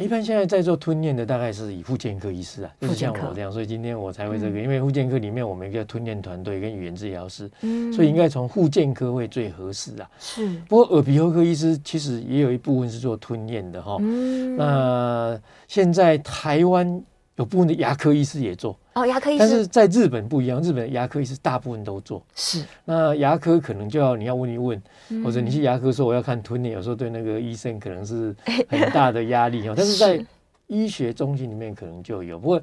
[0.00, 10.08] 一般现在在做吞咽的，大概是以复健科医师啊，就是像我这样，所以今天我才会这个，因为复健科里面我们一个吞咽团队跟语言治疗师，嗯，所以应该从复健科会最合适啊。
[10.18, 13.98] 是，不过耳鼻喉科医师其实也有一部分是做吞咽的哈。
[14.00, 17.02] 嗯，那现在台湾。
[17.40, 22.22] 有部分的牙科医师也做哦，牙科医师，但是在日本不一样，日本的牙科医师大部分都做。
[22.34, 28.36] 是，那牙科可能就要你要问一问，嗯、或者你去牙科说我要看吞咽，有时候对那个医生可能是
[28.68, 29.74] 很大的压力哦。
[29.74, 30.22] 但是在
[30.66, 32.60] 医学中心里面可能就有，不过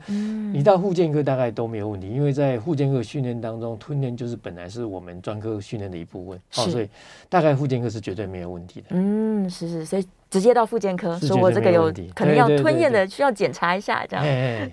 [0.54, 6.88] 你到护健科大概都没有问题，因为在护健科训练当中，吞咽就是本来是我们专科训练的一部分，哦，所以
[7.30, 8.88] 大概护健科是绝对没有问题的。
[8.92, 14.26] 嗯，是是，所以直接到复健科说，我这个有可能要吞咽的，需要检查一下，这样，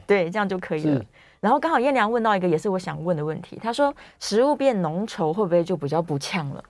[0.07, 1.05] 对，这样就可以了。
[1.41, 6.65] 然后刚好燕良问到一个也是我想问的问题，他说食物变浓稠会不会就比较不呛了？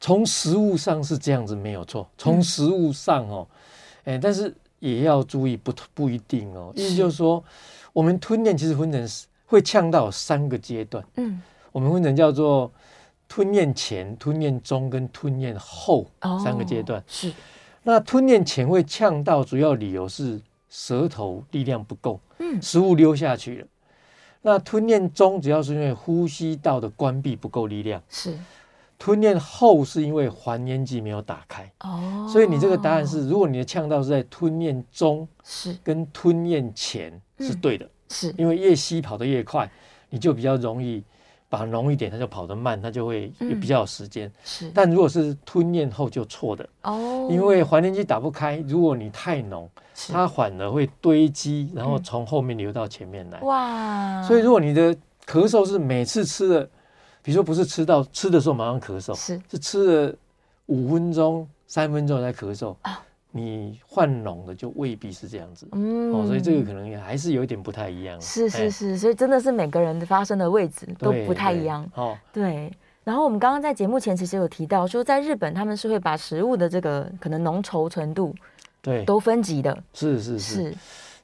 [0.00, 3.46] 从食物上是这样子没有错，从食物上哦，
[4.04, 4.54] 哎，但是。
[4.80, 6.72] 也要注意，不不一定哦。
[6.74, 7.44] 意思就是说，
[7.92, 9.06] 我们吞咽其实分成
[9.44, 11.04] 会呛到三个阶段。
[11.16, 12.72] 嗯，我们分成叫做
[13.30, 16.04] 吞咽前、吞咽中跟吞咽后
[16.42, 17.00] 三个阶段。
[17.06, 17.32] 是。
[17.84, 23.66] 那吞咽前会呛到，主要理由是舌头力量不够，嗯，食物溜下去了。
[24.42, 28.36] 那吞咽中主要是因为呼吸道的关闭不够力量，是。
[28.98, 39.70] 吞咽后是因为还咽肌没有打开，哦，所以你这个答案是，如果你的呛到是在吞咽中，是跟吞咽前是对的，是因为越吸跑得越快，
[40.10, 41.02] 你就比较容易。
[41.50, 44.32] 把它浓一点，它就跑得慢，它就会也比较有时间。
[44.44, 49.68] 是，但如果是吞咽后就错的哦，因为还咽肌打不开，如果你太浓，
[50.08, 53.40] 它反而会堆积，然后从后面流到前面来。
[53.40, 54.22] 哇！
[54.22, 54.94] 所以如果你的
[55.26, 56.64] 咳嗽是每次吃的，
[57.20, 60.14] 比如说不是吃到吃的时候马上咳嗽，是是吃了
[60.66, 63.02] 五分钟、三分钟才咳嗽啊。
[63.32, 68.20] 你换脓的就未必是这样子，嗯，哦，所以这个可能也还是有一点不太一样。
[68.20, 71.88] 是是是，所以真的是每个人的发生的位置都不太一样。
[71.94, 72.72] 哦，对。
[73.04, 78.34] 然后我们刚刚在节目前其实有提到，说在日本他们是会把食物的这个可能浓稠程度，
[78.82, 79.76] 对，都分级的。
[79.94, 80.74] 是是是，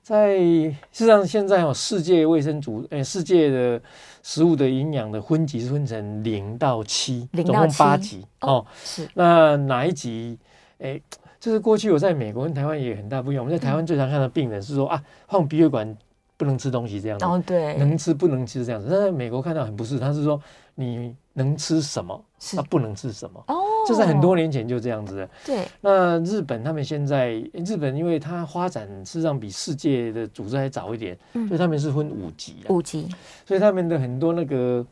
[0.03, 3.83] 在事实上现在哦，世界卫生组诶，世界的
[4.23, 8.65] 食物的营养的分级是分成零到七，总共八级哦。
[8.83, 10.39] 是，那哪一级？
[10.79, 11.03] 诶。
[11.47, 13.45] 就是过去我在美国跟台湾也很大不一样。
[13.45, 15.97] 我们在台湾最常看到病人是说啊，放鼻血管
[16.37, 17.25] 不能吃东西这样子。
[17.25, 18.89] 哦，对，能吃不能吃这样子。
[18.91, 20.43] 但在美国看到很不是，他是说
[20.75, 22.21] 你能吃什么，
[22.57, 23.41] 他不能吃什么。
[23.47, 23.55] 哦，
[23.87, 25.31] 这是很多年前就这样子的。
[25.45, 25.65] 对。
[25.81, 32.57] 那日本他们现在，日本因为它发展事实上比世界的组织还早一点，所以他们是分五级。
[32.71, 33.09] 五级。
[33.47, 34.85] 所以他们的很多那个。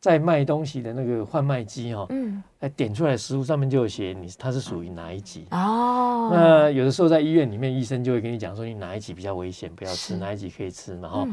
[0.00, 6.30] 在卖东西的那个贩卖机哈，嗯，哎，点出来的食物上面就有写你它是属于哪一级哦。
[6.32, 11.28] 那有的时候在医院里面，医生就会跟你讲说，你哪一级比较危险，不要吃，哪一级可以吃嘛哈。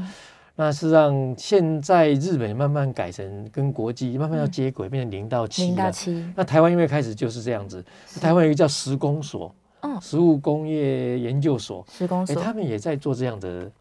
[0.56, 5.66] 那事实上，现在日本慢慢改成跟国际慢慢要接轨，变成零到七。
[5.66, 6.26] 零到七。
[6.36, 7.84] 那台湾因为开始就是这样子，
[8.22, 13.72] 台湾有一个叫食工所，嗯，食物工业研究所，食工所，他们也在做这样的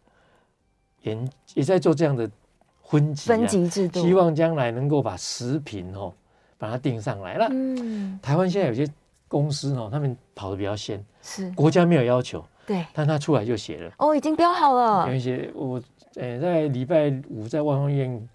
[1.03, 2.29] 研，也在做这样的。
[2.85, 6.13] 分级，分级制度，希望将来能够把食品哦，
[6.57, 7.47] 把它定上来了。
[7.49, 8.87] 嗯，台湾现在有些
[9.27, 15.07] 公司哦，他们跑得比较先，是国家没有要求，对，但他出来就写了哦，已经标好了。
[15.07, 15.81] 有一些我
[16.15, 18.29] 呃、欸，在礼拜五在万方医院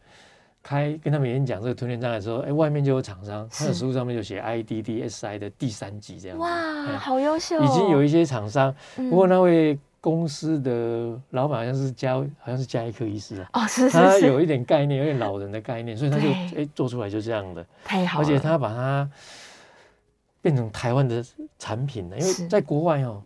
[0.60, 6.38] 开跟他们演讲这个吞咽障碍的时候，哎、欸，外面就有厂商，他的食物上面就写 IDDSI 的第三级这样。
[6.38, 6.48] 哇，
[6.86, 7.64] 欸、好优秀、哦！
[7.64, 9.78] 已经有一些厂商，不过那位。
[10.00, 13.50] 公司的老板好像是加，好像是加一科医师啊。
[13.54, 13.98] 哦，是是是。
[13.98, 17.66] 他有一点概念，有点老人的概念，所以他就哎做出来就这样的。
[17.84, 18.24] 太好了。
[18.24, 19.10] 而且他把它
[20.40, 21.24] 变成台湾的
[21.58, 23.22] 产品了，因为在国外哦，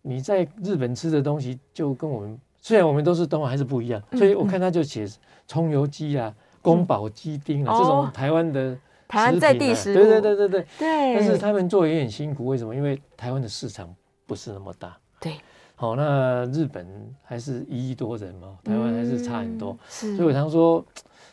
[0.00, 4.02] 你在日本吃的东西就跟我们虽然我们都是东莞，还是不一样。
[4.12, 5.06] 所以我看他就写
[5.46, 9.94] 葱油鸡啊、宫保鸡丁啊这种台湾的台湾在地食物。
[9.94, 10.66] 对对对对对。
[10.78, 11.14] 对。
[11.14, 12.74] 但是他们做也很辛苦，为什么？
[12.74, 13.94] 因为台湾的市场
[14.26, 14.96] 不是那么大。
[15.20, 15.34] 对。
[15.80, 16.84] 好，那日本
[17.22, 20.84] 还是一亿多人嘛，台湾还是差很多，嗯、所以我常说，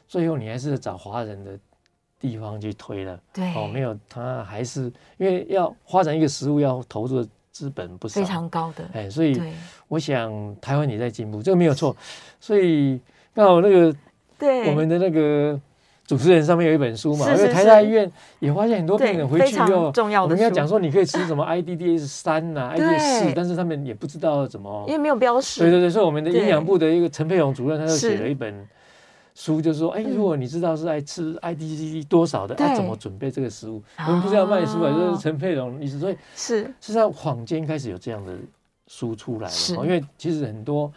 [0.07, 1.57] 最后你还是找华人的
[2.19, 3.19] 地方去推了。
[3.33, 4.83] 对，哦，没有，他还是
[5.17, 8.87] 因为要发展一个食物，要投入的资本不少，非常高的。
[8.93, 9.41] 哎，所以
[9.87, 11.97] 我想台湾也在进步，这个没有错。
[12.39, 13.01] 所以
[13.33, 13.97] 刚好那个，
[14.37, 15.59] 对，我们的那个。
[16.07, 19.91] 主持人上面有一本书嘛，因为台大医院也发现很多病人回去又，
[20.21, 25.61] 我们要讲说你可以吃什么 IDDS 三呐，IDDS 四，但是他们也不知道怎么，因为没有标识。
[25.61, 28.53] 对对对，所以我们的营养部的一个陈佩荣主任他就写了一本
[29.33, 33.81] 书，就是说，哎，如果你知道是爱吃 IDDS 多少的，要怎么准备这个食物？
[34.05, 36.63] 我们不是要卖书啊，就是陈佩荣意思，所以是。
[36.65, 38.31] 实际上坊间开始有这样的
[38.87, 40.93] 书出来了，因为其实很多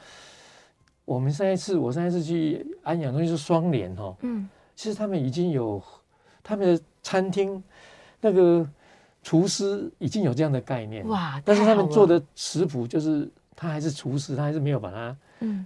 [1.06, 4.46] 我们上一次我上一次去安养东西是双联哈，嗯。
[4.78, 5.82] 其实他们已经有
[6.40, 7.60] 他们的餐厅，
[8.20, 8.64] 那个
[9.24, 11.42] 厨师已经有这样的概念哇！
[11.44, 15.16] 但是他们做的食谱就是他还是厨师，他还是没有把它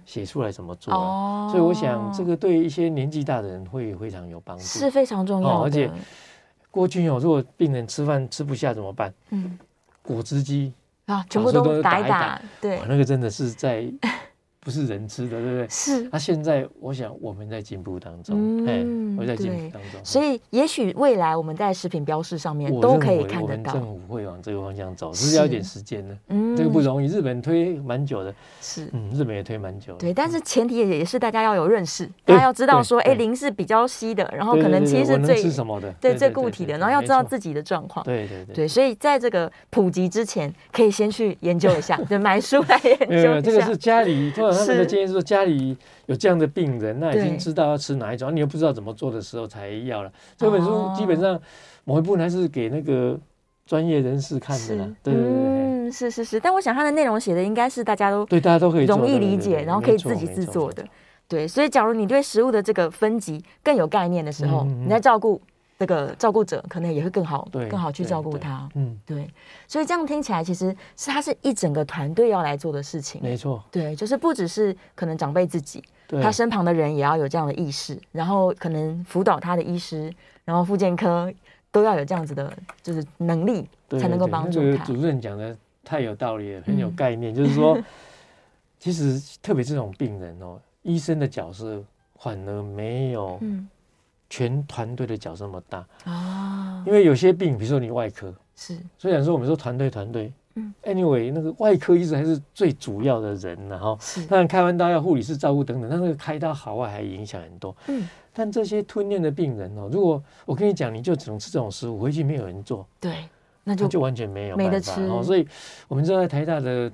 [0.03, 0.91] 写出来怎么做。
[0.91, 5.63] 哦，所以我想这个对一些年纪大的人会非常有帮助，是非常重要的。
[5.65, 5.91] 而且
[6.71, 9.13] 过去有如果病人吃饭吃不下怎么办？
[9.29, 9.59] 嗯，
[10.01, 10.73] 果汁机
[11.05, 13.93] 啊，全部都打一打，对，那个真的是在。
[14.63, 15.67] 不是人吃的，对不对？
[15.69, 16.07] 是。
[16.11, 19.99] 那现在，我想我们在进步当中，嗯，我在进步当中。
[20.03, 23.73] 所以，也许未来我们在食品标示上面都可以看得到。
[23.73, 26.17] 政府会往这个方向走，只是要一点时间呢。
[26.29, 27.07] 嗯，这个不容易。
[27.07, 28.87] 日本推蛮久的，是。
[28.93, 29.95] 嗯，日本也推蛮久。
[29.97, 38.05] 对，但是前提也也是大家要有认识，大家要知道说，哎，零是比较稀的，然后可能其实是最吃什么的，对，最固体的，然后要知道自己的状况。
[38.05, 38.55] 对对对。
[38.55, 43.41] 对，所以在这个普及之前，可以先去研究一下， 就买书来研究一下。
[43.41, 50.11] 这个是家里 他们的建议是说，家里有这样的病人，那已经知道要吃哪一种，你又不知道怎么做的时候才要了。
[50.37, 51.39] 这本书基本上
[51.83, 53.19] 某一部分还是给那个
[53.65, 54.89] 专业人士看的啦。
[55.01, 56.39] 对对对，嗯，是是是。
[56.39, 60.85] 但我想它的内容写的应该是大家都对大家都可以容易理解，然后可以自己制作的。
[61.27, 65.41] 对，所以假如你对食物的这个分级更有概念的时候，你在照顾。
[65.79, 68.69] 这个照顾者可能也会更好，更好去照顾他。
[68.75, 69.29] 嗯，对，
[69.67, 73.21] 所以这样听起来，其实是他是一整个团队要来做的事情。
[73.21, 75.83] 没错，对，就是不只是可能长辈自己，
[76.21, 80.13] 他身旁的人也要有这样的意识，然后可能辅导他的医师，
[80.45, 81.29] 然后复健科
[81.69, 83.67] 都要有这样子的，就是能力，
[83.99, 84.85] 才能够帮助他。
[84.85, 87.77] 主任讲的太有道理了，很有概念，就是说，
[88.79, 91.83] 其实特别这种病人哦，医生的角色
[92.19, 93.39] 反而没有。
[94.33, 95.85] 全团队的角色那么大。
[96.05, 103.95] 啊，因为有些病，比如说你外科是，虽然说我们说团队团队，嗯，anyway，那个外科医生还是最主要的人呢，哈，
[104.27, 113.29] 当然开完刀要护理师照顾等等，但那个开刀好坏还影响很多，嗯，但这些吞咽的病人哦，如果我跟你讲，你就只能吃这种食物，回去没有人做，对，
[113.63, 115.47] 那就就完全没有办法哦，所以
[115.87, 116.91] 我们知道在台大的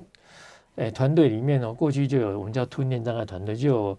[0.75, 3.97] 诶团队里面哦，过去就有我们叫吞咽障碍团队，就有。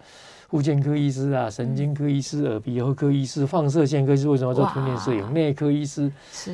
[0.50, 5.32] 复健科医师啊，神经科医师、耳鼻喉科医师、放射线科医师，为什么要做吞咽摄影？
[5.32, 6.10] 内科医师、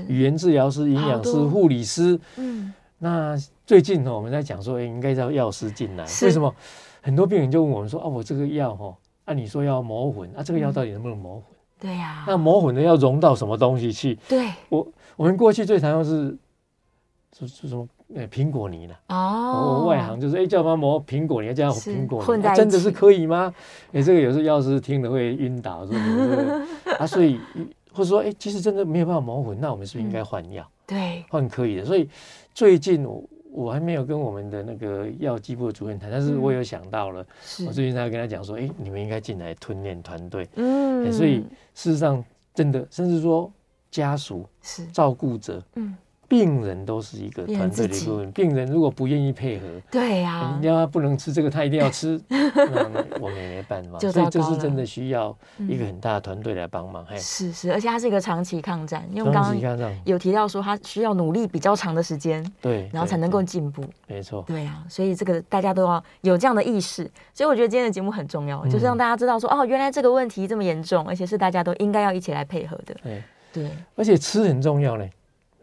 [0.06, 2.20] 语言治疗师、营养师、护理师。
[2.36, 6.04] 嗯，那最近呢，我们在讲说，哎，应该叫药师进来。
[6.22, 6.54] 为什么？
[7.00, 11.44] 很多病人就问我们说，啊，我这个药哈，按你说要磨混，啊，这个药到底能不能磨混？
[11.80, 12.22] 对呀。
[12.28, 14.18] 那磨混的要融到什么东西去？
[14.28, 14.52] 对。
[14.68, 16.36] 我我们过去最常用是，
[17.38, 17.88] 是是什么？
[18.14, 23.52] 哎，苹果泥了哦，我外行就是哎，叫他磨苹果泥，叫苹果泥，真的是可以吗？
[23.92, 26.92] 哎，这个有时候药师听了会晕倒，是不是？
[26.98, 27.40] 啊，所以
[27.92, 30.64] 或者说哎，其实真的没有办法磨混，那我们是不是应该换药？
[30.86, 31.84] 对，换可以的。
[31.84, 32.08] 所以
[32.54, 37.26] 最近我我还没有跟我们的那个药剂部的主任谈，但是我有想到了，
[37.66, 40.48] 我最近在跟他讲说，哎，你们应该进来吞咽团队。
[40.54, 41.40] 嗯，所以
[41.74, 43.50] 事实上真的，甚至说
[43.90, 45.96] 家属是照顾者，嗯。
[46.28, 48.32] 病人都是一个团队的一部分。
[48.32, 53.98] 病人如果不愿意配合，对呀，你要他不能吃这个，他一定要吃， 那我们也没办法。
[53.98, 57.04] 所以这是真的需要一个很大的团队来帮忙。
[57.16, 63.84] 是是，而且它是一个长期抗战，因为刚刚有提到说他需要努力比较长的时间，对，然后才能够进步。
[64.06, 67.10] 没错，对呀，所以这个大家都要有这样的意识。
[67.32, 72.94] 所以我觉得今天的节目很重要，就是让大家知道说，哦，原来这个问题这么严重，而且是大家都应该要一起来配合的。
[73.02, 75.10] 对对，而且吃很重要嘞。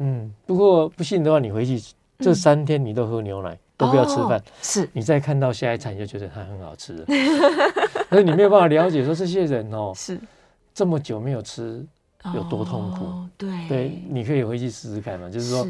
[0.04, 1.82] 嗯，不过不信的话，你回去
[2.20, 4.88] 这三天你都喝牛奶，都不要吃饭，是。
[4.92, 7.06] 你再看到下一餐你就觉得它很好吃了。
[8.10, 10.20] 可是你没有办法了解说这些人哦，是。
[10.74, 11.86] 这么久没有吃
[12.34, 13.30] 有多痛苦。
[13.38, 13.50] 对。
[13.70, 15.66] 对，你可以回去试试看嘛，就是说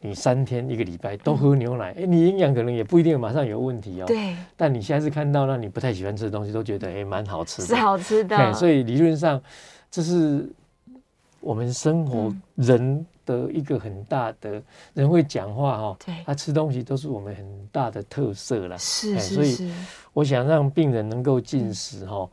[0.00, 4.04] 你三天一个礼拜都喝牛奶，哎，你营养可能也不一定马上有问题哦。
[4.06, 8.52] 对，但你现在是看到那你不太喜欢吃的东西，都觉得哎蛮好吃的，是好吃的。
[8.52, 9.40] 所以理论上
[9.90, 10.48] 这是
[11.40, 13.06] 我们生活人。
[13.28, 14.62] 的一个很大的
[14.94, 19.70] 人会讲话哈，对，他吃东西都是我们很大的特色了，是，所以
[20.14, 22.26] 我想让病人能够进食哈。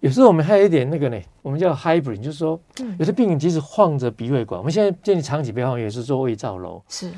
[0.00, 2.60] 有时候我们还有一点那个呢，我们叫 hybrid，就是说，
[2.98, 7.10] 有些病人即使晃着鼻胃管，我们现在建议长期不要晃，也是做胃造瘘，是，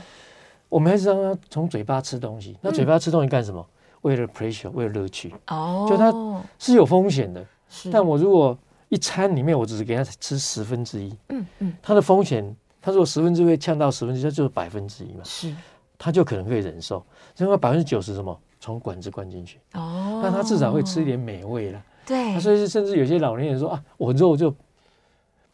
[0.68, 2.56] 我们还是让他从嘴巴吃东西。
[2.60, 3.66] 那嘴巴吃东西干什么？
[4.02, 5.34] 为了 pleasure，为了乐趣。
[5.48, 6.12] 哦，就它
[6.60, 8.56] 是有风险的，是，但我如果
[8.92, 12.44] 一餐里面我只是给他吃十分之一，嗯嗯，他的风险，
[12.78, 15.50] 他如果十分之一会呛到十分之一，他就是百分之一嘛，是，
[15.96, 17.02] 他就可能可以忍受，
[17.38, 18.38] 另外百分之九十什么？
[18.60, 24.54] 从管子灌进去，哦，那他至少会吃一点美味了，对，所以甚至有些老年人说啊，我肉就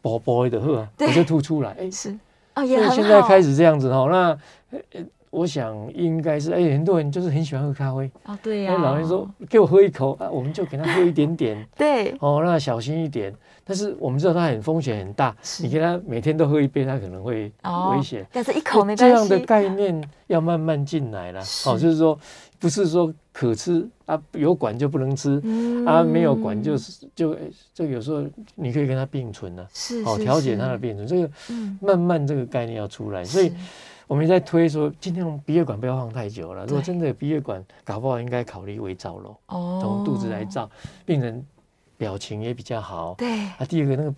[0.02, 2.18] 薄薄的喝，我就吐出来，哎，是，
[2.54, 4.38] 啊，也现在开始这样子哈，那。
[5.30, 8.10] 我想应该是，哎，很多人就是很喜欢喝咖啡。
[8.22, 8.76] 啊，对呀。
[8.78, 13.34] 老人说给我喝一口啊，我们就给他喝一点点， 对，哦，让他小心一点。
[13.64, 18.26] 但是我们知道他很风险很大，你给他每天都喝一杯，他可能会危险。
[18.32, 19.04] 但是一口没关系。
[19.04, 22.18] 这样的概念要慢慢进来了，哦，就是说
[22.58, 25.36] 不是说可吃啊，有管就不能吃，
[25.86, 27.36] 啊，没有管就是就
[27.74, 31.30] 就有时候你可以跟他并存了，是，哦，调节他的并存，这个
[31.82, 33.52] 慢慢这个概念要出来，所以。
[34.08, 36.64] 我们在推说，尽量鼻血管不要放太久了。
[36.64, 39.36] 如果真的有鼻血管，搞不好应该考虑微造瘘。
[39.46, 40.68] 哦，从肚子来造，
[41.04, 41.44] 病人
[41.98, 43.14] 表情也比较好。
[43.18, 43.44] 对。
[43.58, 44.10] 啊，第二个那个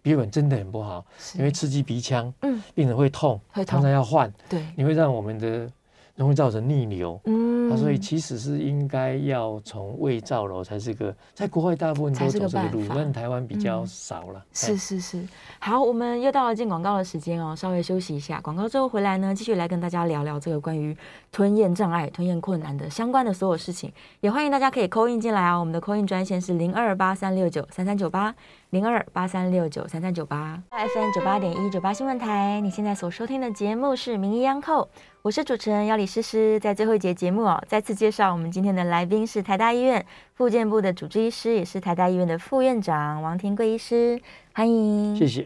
[0.00, 1.04] 鼻血管真的很不好，
[1.36, 4.32] 因为刺激鼻腔，嗯，病人会痛，常常要换。
[4.48, 4.66] 对。
[4.74, 5.70] 你会让我们的
[6.16, 7.20] 容易造成逆流。
[7.26, 7.70] 嗯。
[7.70, 14.38] 啊，所以其实是应该要从胃造瘘才是个，在国外大部分都走这个路，但台湾比较少了。
[14.38, 20.96] 嗯、是是是，好，我们又到了进广告的时间哦，稍微休息一下，广告之后回来呢，继续来跟大家聊聊这个关于
[21.32, 28.32] 吞咽障碍、吞咽困难的相关的所有事情，也欢迎大家可以 call in 进来啊，我们的 call in 专线是零二八三六九三三九八。
[28.76, 32.60] 零二八三六九三三九八，FM 九八点一九八新闻台。
[32.60, 34.84] 你现在所收听的节目是《名医央叩》，
[35.22, 36.60] 我是主持人要李诗诗。
[36.60, 40.04] 在最后一节节目哦，再次介绍我们今天的来宾是台大医院
[40.34, 44.20] 复健部的主治医师，也是台大医院的副院长王庭贵医师，
[44.52, 45.16] 欢迎。
[45.16, 45.42] 谢谢。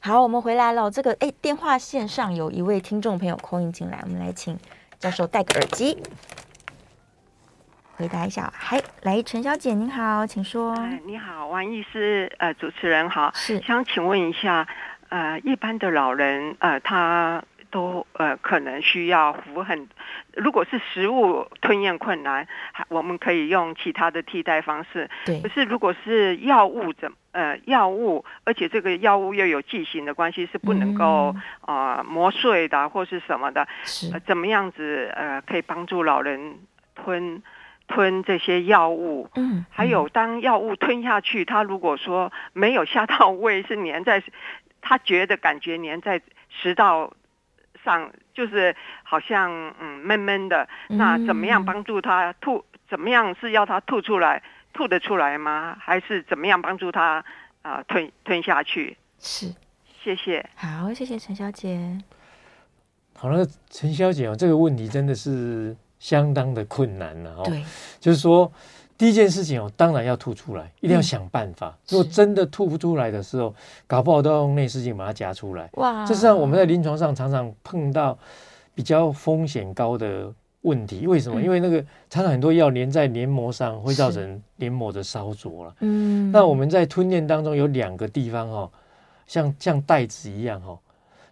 [0.00, 0.90] 好，我们回来了。
[0.90, 4.58] 这个哎，电话线上有一位听众朋友 call in 进来，我们来请
[4.98, 5.96] 教授戴个耳机。
[8.02, 10.74] 回答一下，嗨，来，陈小姐您好，请说。
[10.74, 14.66] 哎，你好，王医师，呃，主持人好，是想请问一下，
[15.08, 17.40] 呃，一般的老人，呃，他
[17.70, 19.88] 都呃可能需要服很，
[20.34, 22.44] 如果是食物吞咽困难，
[22.88, 25.08] 我们可以用其他的替代方式。
[25.24, 25.40] 对。
[25.40, 36.58] 可是如果是药物怎，呃，药物，而且这个药物又有剂型的关系，是不能够啊、嗯呃、磨碎的或是什么的，是、呃、怎么样子呃可以帮助老人
[36.96, 37.40] 吞？
[37.92, 44.22] 吞这些药物，嗯，还有当药物吞下去，他如果说没有下到胃，是粘在，
[44.80, 47.12] 他觉得感觉粘在食道
[47.84, 52.64] 上，就是好像嗯闷闷的，那怎么样帮助他吐？
[52.88, 54.42] 怎么样是要他吐出来？
[54.72, 55.76] 吐得出来吗？
[55.78, 57.22] 还是怎么样帮助他
[57.60, 58.96] 啊、呃、吞吞下去？
[59.18, 59.54] 是，
[60.02, 60.48] 谢谢。
[60.56, 61.98] 好，谢谢陈小姐。
[63.14, 65.76] 好了，陈小姐哦，这个问题真的是。
[66.02, 67.62] 相当的困难了哦，对，
[68.00, 68.50] 就是说
[68.98, 71.78] 第一件事情哦，当然要吐出来，一定要想办法。
[71.88, 73.54] 如果真的吐不出来的时候，
[73.86, 75.70] 搞不好都要用内视镜把它夹出来。
[75.74, 78.18] 哇，这是让我们在临床上常常碰到
[78.74, 80.28] 比较风险高的
[80.62, 81.06] 问题。
[81.06, 81.40] 为什么？
[81.40, 81.80] 因为那个
[82.10, 85.74] 常常很多药粘在黏膜上，会造成黏膜的烧灼了。
[85.80, 88.68] 嗯，那我们在吞咽当中有两个地方哦，
[89.28, 90.76] 像像袋子一样哦，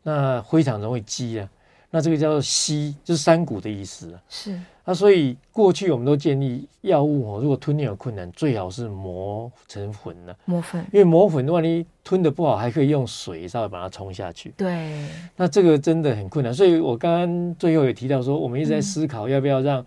[0.04, 1.48] 那非常容易积啊。
[1.90, 4.22] 那这个叫做吸，就是山谷的意思啊。
[4.28, 4.58] 是。
[4.84, 10.36] 那所以过去我们都建议药物哦，如果吞咽有困难，最好是磨成粉了。
[10.44, 10.84] 磨粉。
[10.92, 14.52] 因为磨粉，万一吞的不好，还可以用水稍微把它冲下去。
[14.56, 15.06] 对。
[15.36, 19.84] 那这个真的很困难，所以我刚刚最后也提到说，我们一直在思考要不要让，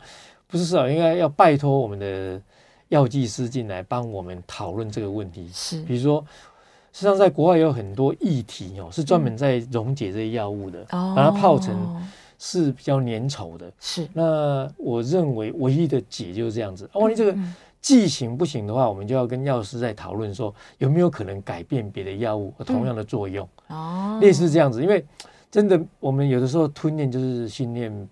[0.48, 2.42] 不是思考，应该要拜托我们的
[2.90, 5.50] 药剂师进来帮我们讨论这个问题。
[5.54, 5.82] 是。
[5.84, 6.26] 比如说。
[6.94, 11.76] 实际上，在国外有很多液体哦，是专门在溶解这些药物的，嗯，把它泡成
[12.40, 13.70] 是比较粘稠的。
[13.80, 14.08] 是。
[14.14, 16.90] 那我认为唯一的解就是这样子。
[16.94, 17.36] 万一这个
[17.82, 23.46] 剂型不行的话，我们就要跟药师在讨论说，有没有可能改变别的药物和同样的作用。
[23.68, 24.20] 哦。
[24.22, 25.04] 类似这样子，因为
[25.52, 28.10] 真的，我们有的时候吞咽就是训练。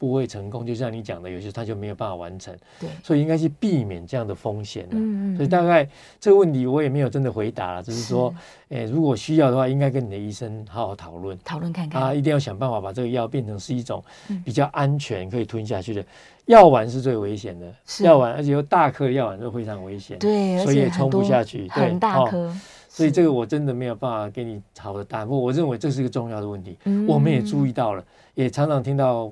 [0.00, 2.56] 不会成功，就像你讲的，有些他就没有办法完成。
[2.80, 4.86] 对，所以应该去避免这样的风险。
[4.92, 5.86] 嗯，嗯，所以大概
[6.18, 8.34] 这个问题我也没有真的回答了，只是说，
[8.70, 12.02] 诶，如果需要的话，应该跟你的医生好好讨论，讨论看看。
[12.02, 14.02] 啊，一定要想办法把这个药变成是一种
[14.42, 16.02] 比较安全可以吞下去的。
[16.46, 17.70] 药丸是最危险的，
[18.02, 20.18] 药丸而且又大颗的药丸都非常危险。
[20.18, 21.68] 对，所以也冲不下去。
[21.68, 22.38] 对，很大颗。
[22.38, 25.28] 哦，所以这个我真的没有办法给你好的答案。
[25.28, 28.02] 不过我认为这是一个重要的问题，我们也注意到了，
[28.34, 29.30] 也常常听到。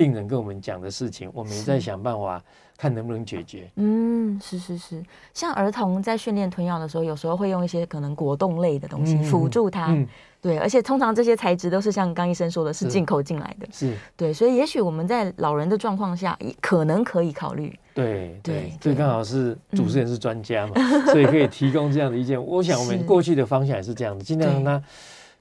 [0.00, 2.42] 病人跟我们讲的事情，我们也在想办法
[2.74, 3.70] 看能不能解决。
[3.76, 9.88] 嗯，是是是，像儿童在训练吞药的时候，有时候会用一些可能果冻类的东西辅助他。
[9.88, 10.08] 嗯，
[10.40, 13.68] 对，而且通常这些材质都是像刚医生说的，是进口进来的。
[13.70, 17.78] 是，对，所以也许我们在老人的状况下，可能可以考虑。
[17.92, 20.76] 对对，这刚好是主持人是专家嘛，
[21.12, 22.42] 所以可以提供这样的意见。
[22.42, 24.82] 我想我们过去的方向也是这样的，尽量让它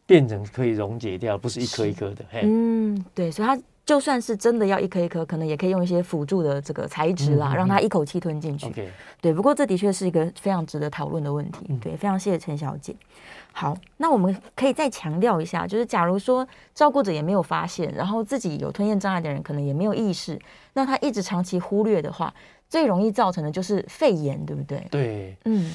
[0.05, 2.25] 变成可以溶解掉，不是一颗一颗的。
[2.43, 3.57] 嗯，对，所以它。
[3.89, 8.71] 就算是真的要一颗一颗，可能也可以用一些辅助的这个材质啦，嗯嗯嗯，让它一口气吞进去。
[9.19, 11.65] 对，不过这的确是一个非常值得讨论的问题。
[11.81, 12.95] 对，非常谢谢陈小姐。
[13.51, 20.39] 好，那我们可以再强调一下，就是假如说照顾者也没有发现，然后自己有吞咽障碍的人可能也没有意识，
[20.73, 22.31] 那他一直长期忽略的话，
[22.69, 24.87] 最容易造成的就是肺炎，对不对？
[24.91, 25.71] 对，嗯。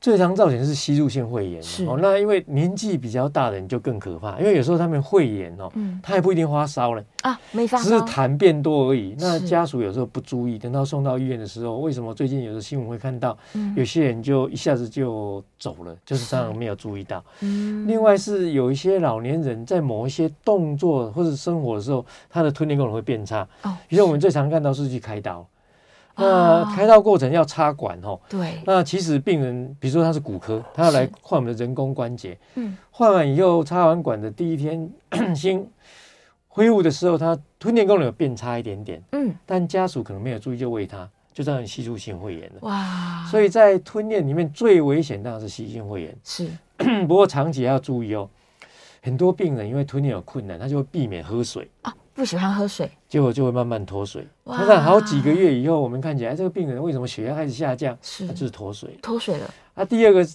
[0.00, 9.16] 最常造成是吸入性肺炎哦，那因为年纪比较大的人就更可怕，因为有时候他们肺炎哦，嗯，他还不一定发烧了啊，没发烧，只是痰变多而已。
[9.18, 13.36] 那家属有时候不注意，等到送到医院的时候，为什么最近有的新闻会看到，
[13.74, 17.22] 有些人就一下子就走了，就是常常没有注意到。
[17.40, 23.46] 嗯，另外是有一些老年人在某一些动作或者生活的时候，他的吞咽功能会变差。
[23.62, 25.44] 哦，比如我们最常看到是去开刀。
[26.18, 28.60] 那开刀过程要插管哦，对。
[28.66, 34.90] 那其实病人，比如说他是骨科，他要来换我们的人工关节，嗯，换完以后插完管的第一天，
[35.34, 35.64] 先
[36.48, 42.58] 恢复的时候，他吞咽功能有变差一点点，嗯，但家属可能没有注意就喂他，就造成吸入性肺炎了。
[42.62, 43.24] 哇！
[43.30, 46.16] 所以在吞咽里面最危险当然是吸性肺炎。
[46.24, 46.48] 是，
[47.06, 48.28] 不过长期要注意哦。
[49.00, 54.26] 很多病人因为吞咽有困难，他就会避免喝水啊，不喜欢喝水，结果就会慢慢脱水。
[54.44, 57.96] 通常好几个月以后，我们看起来这个病人为什么血压开始下降？
[58.02, 59.54] 是，他就是脱水，脱水了。
[59.74, 60.26] 啊，第二个。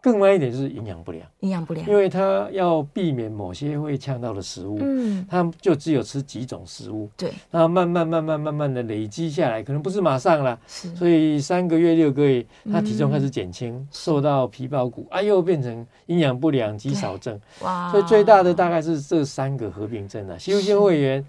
[0.00, 21.26] 更慢一点就是营养不良，营养不良，因为他要避免某些会呛到的食物，嗯，他就只有吃几种食物，对，那慢慢慢慢慢慢的累积下来，可能不是马上啦，是，所以三个月六个月，他体重开始减轻，瘦到皮包骨，啊，又变成营养不良、肌少症，哇，所以最大的大概是这三个合并症啊，吸入性胃炎、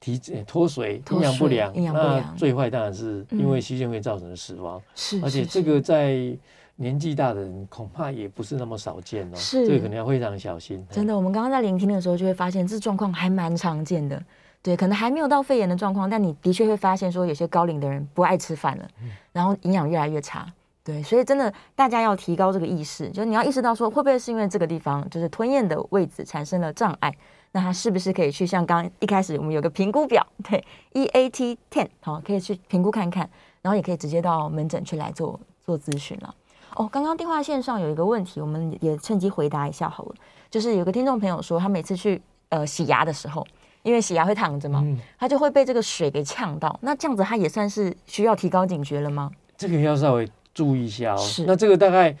[0.00, 6.34] 体脱水、营养不良，营养不良，最坏当然是因为吸入性肺炎造成的死亡，是，而且这个在。
[6.80, 10.82] 年纪大的人恐怕也不是那么少见哦，是，这个可能要非常小心。
[10.90, 14.20] 真的，我们刚刚在聆听的时候就会发现，这状况还蛮常见的。
[14.62, 18.88] 对，可能还没有到肺炎的状况，但你的确会发现说，有些高龄的人不爱吃饭了，
[19.30, 20.50] 然后营养越来越差。
[20.82, 27.14] 对，所以真的大家要提高这个意识，就是你要意识到说，会不会是因为这个地方就是吞咽的位置产生了障碍？
[27.52, 30.64] 那他是不是可以去像刚刚一开始我们有个评估表，对
[30.94, 33.28] ，EAT ten，好，可以去评估看看，
[33.60, 36.34] 然后也可以直接到门诊去来做做咨询了。
[36.76, 40.14] 哦，刚刚电话线上有一个问题，我们也趁机回答一下好了。
[40.50, 43.46] 就是有个听众朋友说，他每次去呃洗牙的时候，
[43.82, 46.78] 因为洗牙会躺着嘛，嗯、他就会被这个水给呛到。
[46.82, 49.30] 那这样子他也算是需要提高警觉了吗？
[49.56, 51.18] 这个要稍微注意一下哦。
[51.18, 51.44] 是。
[51.44, 52.16] 那这个大概，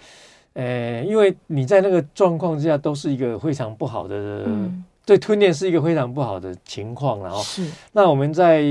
[0.52, 4.44] 呃，因为你在那个状况之下都是一个非常不好的。
[4.46, 7.66] 嗯对吞咽是一个非常不好的情况，然后是。
[7.92, 8.62] 那我们在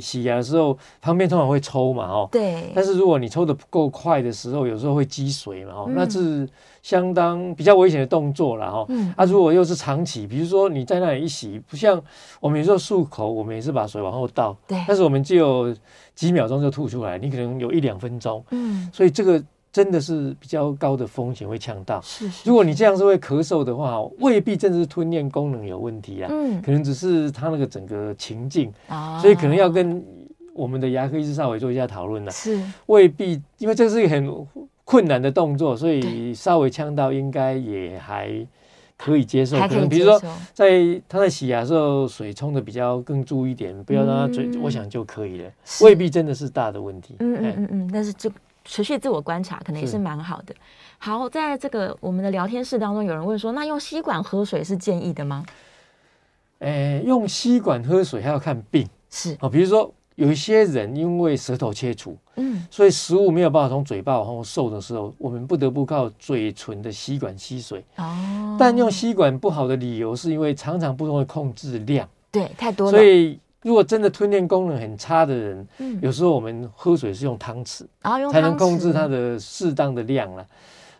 [0.00, 2.70] 洗牙的时候，旁边通常会抽嘛，哦，对。
[2.74, 6.48] 但是如果你抽的不够快的时候，有时候会积水嘛，哦，那是
[6.82, 8.86] 相当比较危险的动作了，哈。
[8.90, 9.12] 嗯。
[9.16, 12.00] 啊，如果又是长期，比如说你在那里一洗，不像
[12.38, 14.78] 我们有时候漱口，我们也是把水往后倒，对。
[14.86, 15.74] 但是我们只有
[16.14, 18.88] 几秒钟就吐出来，你可能有一两分钟，嗯。
[18.92, 19.42] 所以这个。
[19.78, 22.00] 真的是比较高的风险会呛到。
[22.00, 26.28] 是，是，如果你这样是会咳嗽的话，未必真的是吞咽功能有问题啊。
[26.32, 30.04] 嗯，可能只是他那个整个情境啊，所以可能要跟
[30.52, 32.30] 我们的牙科医师稍微做一下讨论了。
[32.32, 34.46] 是，未必，因为这是一个很
[34.82, 38.28] 困难的动作，所以稍微呛到应该也还
[38.96, 39.56] 可以接受。
[39.68, 40.20] 可能比如说，
[40.52, 45.48] 在他在洗牙的时候，水冲的比较更注意一点，不要让他嘴，我想就可以了。
[45.82, 47.14] 未必真的是大的问题。
[47.20, 48.28] 嗯嗯嗯嗯，但是这。
[48.68, 50.54] 持续自我观察可能也是蛮好的。
[50.98, 55.44] 好，在这个我们的聊天室当中，有人问说：“那用吸管喝水是建议的吗？”
[56.60, 58.86] 诶，用吸管喝水还要看病。
[59.08, 67.82] 是啊，比如说有一些人因为舌头切除，嗯，所以食物没有办法从嘴巴往后受的时候，我们不得不靠嘴唇的吸管吸水。
[67.96, 68.56] 哦。
[68.58, 72.98] 但用吸管不好的理由是因为常常不容易控制量，对，太多了。
[72.98, 73.40] 所以。
[73.62, 77.82] 如果真的吞咽功能很差的人，嗯，有时候我们喝水是用汤匙，
[78.30, 80.46] 才能控制它的适当的量了。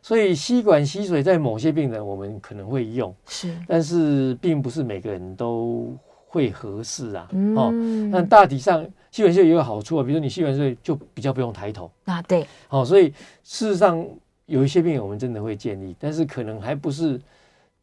[0.03, 5.95] 所以吸管吸水在某些病人我们可能会用，是，但是并不是每个人都
[6.27, 7.29] 会合适啊。
[7.57, 7.73] 哦，
[8.13, 12.47] 但大体上吸管吸水也有好处啊，比如说你吸管吸水就比较不用抬头啊，对。
[12.67, 13.13] 好，所以
[13.45, 14.05] 事实上
[14.47, 17.21] 有一些病人我们真的会建议，但是可能还不是。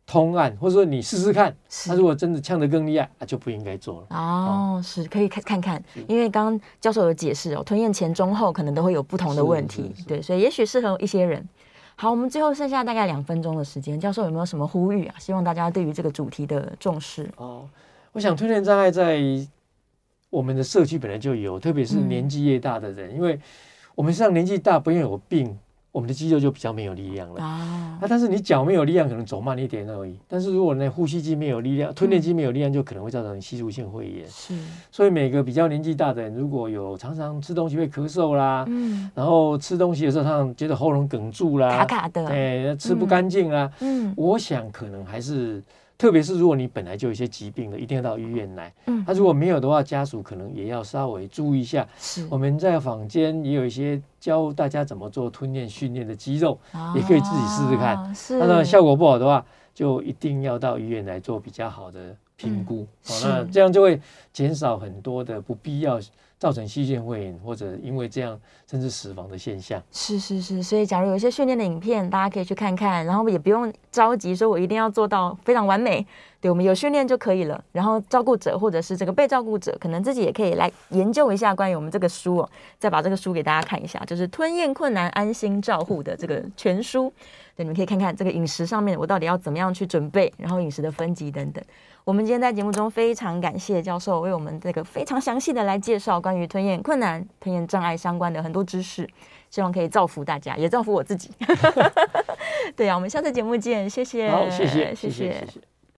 [0.05, 1.55] 通案，或者说你试试看，
[1.87, 4.07] 他如果真的呛得更厉害，那就不应该做了。
[4.11, 11.43] 哦，是可以看看看，因为刚刚教授有解释哦，吞咽前、中、后可能都会有不同的问题，对，所以也许适合一些人。
[11.95, 15.15] 好，我们最后剩下大概两分钟的时间，教授有没有什么呼吁啊？
[15.17, 17.27] 希望大家对于这个主题的重视。
[17.37, 17.67] 哦，
[18.11, 19.19] 我想吞咽障碍在
[20.29, 23.39] 我们的社区本来就有，特别是年纪越大的人，嗯、因为
[23.95, 25.57] 我们实际上年纪大不因为有病。
[25.95, 27.41] 我们的肌肉就比较没有力量了。
[27.41, 30.19] 啊，但是你脚没有力量，可能走慢一点而已。
[30.27, 34.27] 但是如果那呼吸肌没有力量，吞咽肌没有力量，就可能会造成吸入性肺炎。
[34.27, 34.53] 是，
[34.91, 45.63] 所以每个比较年纪大的人，如果有常常吃东西会咳嗽啦，嗯，然后吃东西的时候，常常觉得喉咙哽住啦，卡卡的，哎，吃不干净啦，嗯，我想可能还是。
[45.97, 48.73] 特别是如果你本来就有一些疾病的，一定要到医院来。
[48.87, 51.87] 嗯，他如果没有的话，家属可能也要稍微注意一下。
[51.97, 56.59] 是，我们在坊间也有一些教大家怎么做吞咽训练的肌肉，
[56.95, 58.13] 也可以自己试试看。
[58.15, 62.85] 是，那效果不好的话，就一定要到医院来做比较好的评估。
[63.05, 64.01] 好，那这样就会
[64.33, 65.99] 减少很多的不必要。
[66.45, 68.39] 造成吸性肺炎，或者因为这样
[68.69, 69.81] 甚至死亡的现象。
[69.91, 76.05] 是是是，所以假如有一些训练的影片，大家可以去看看，然后也不用着急说，我一定要做到非常完美。
[76.45, 77.59] 对，我们有训练就可以了。
[77.71, 87.11] 然后照顾者或者是这个被照顾者，可能自己也可以来研究一下关于我们这个书哦，再把这个书给大家看一下，就是《吞咽困难安心照护》的这个全书。
[87.55, 91.63] 对，你们可以看看这个饮食上面，我到底要怎么样去准备，然后饮食的分级等等。
[92.03, 99.09] 我们今天在节目中非常感谢教授为我们这个非常详细的来介绍关于吞咽困难、吞咽障碍相关的很多知识，
[99.49, 101.31] 希望可以造福大家，也造福我自己。
[102.77, 105.33] 对啊，我们下次节目见，谢谢，好，谢谢，谢谢，谢谢。
[105.33, 105.74] 谢谢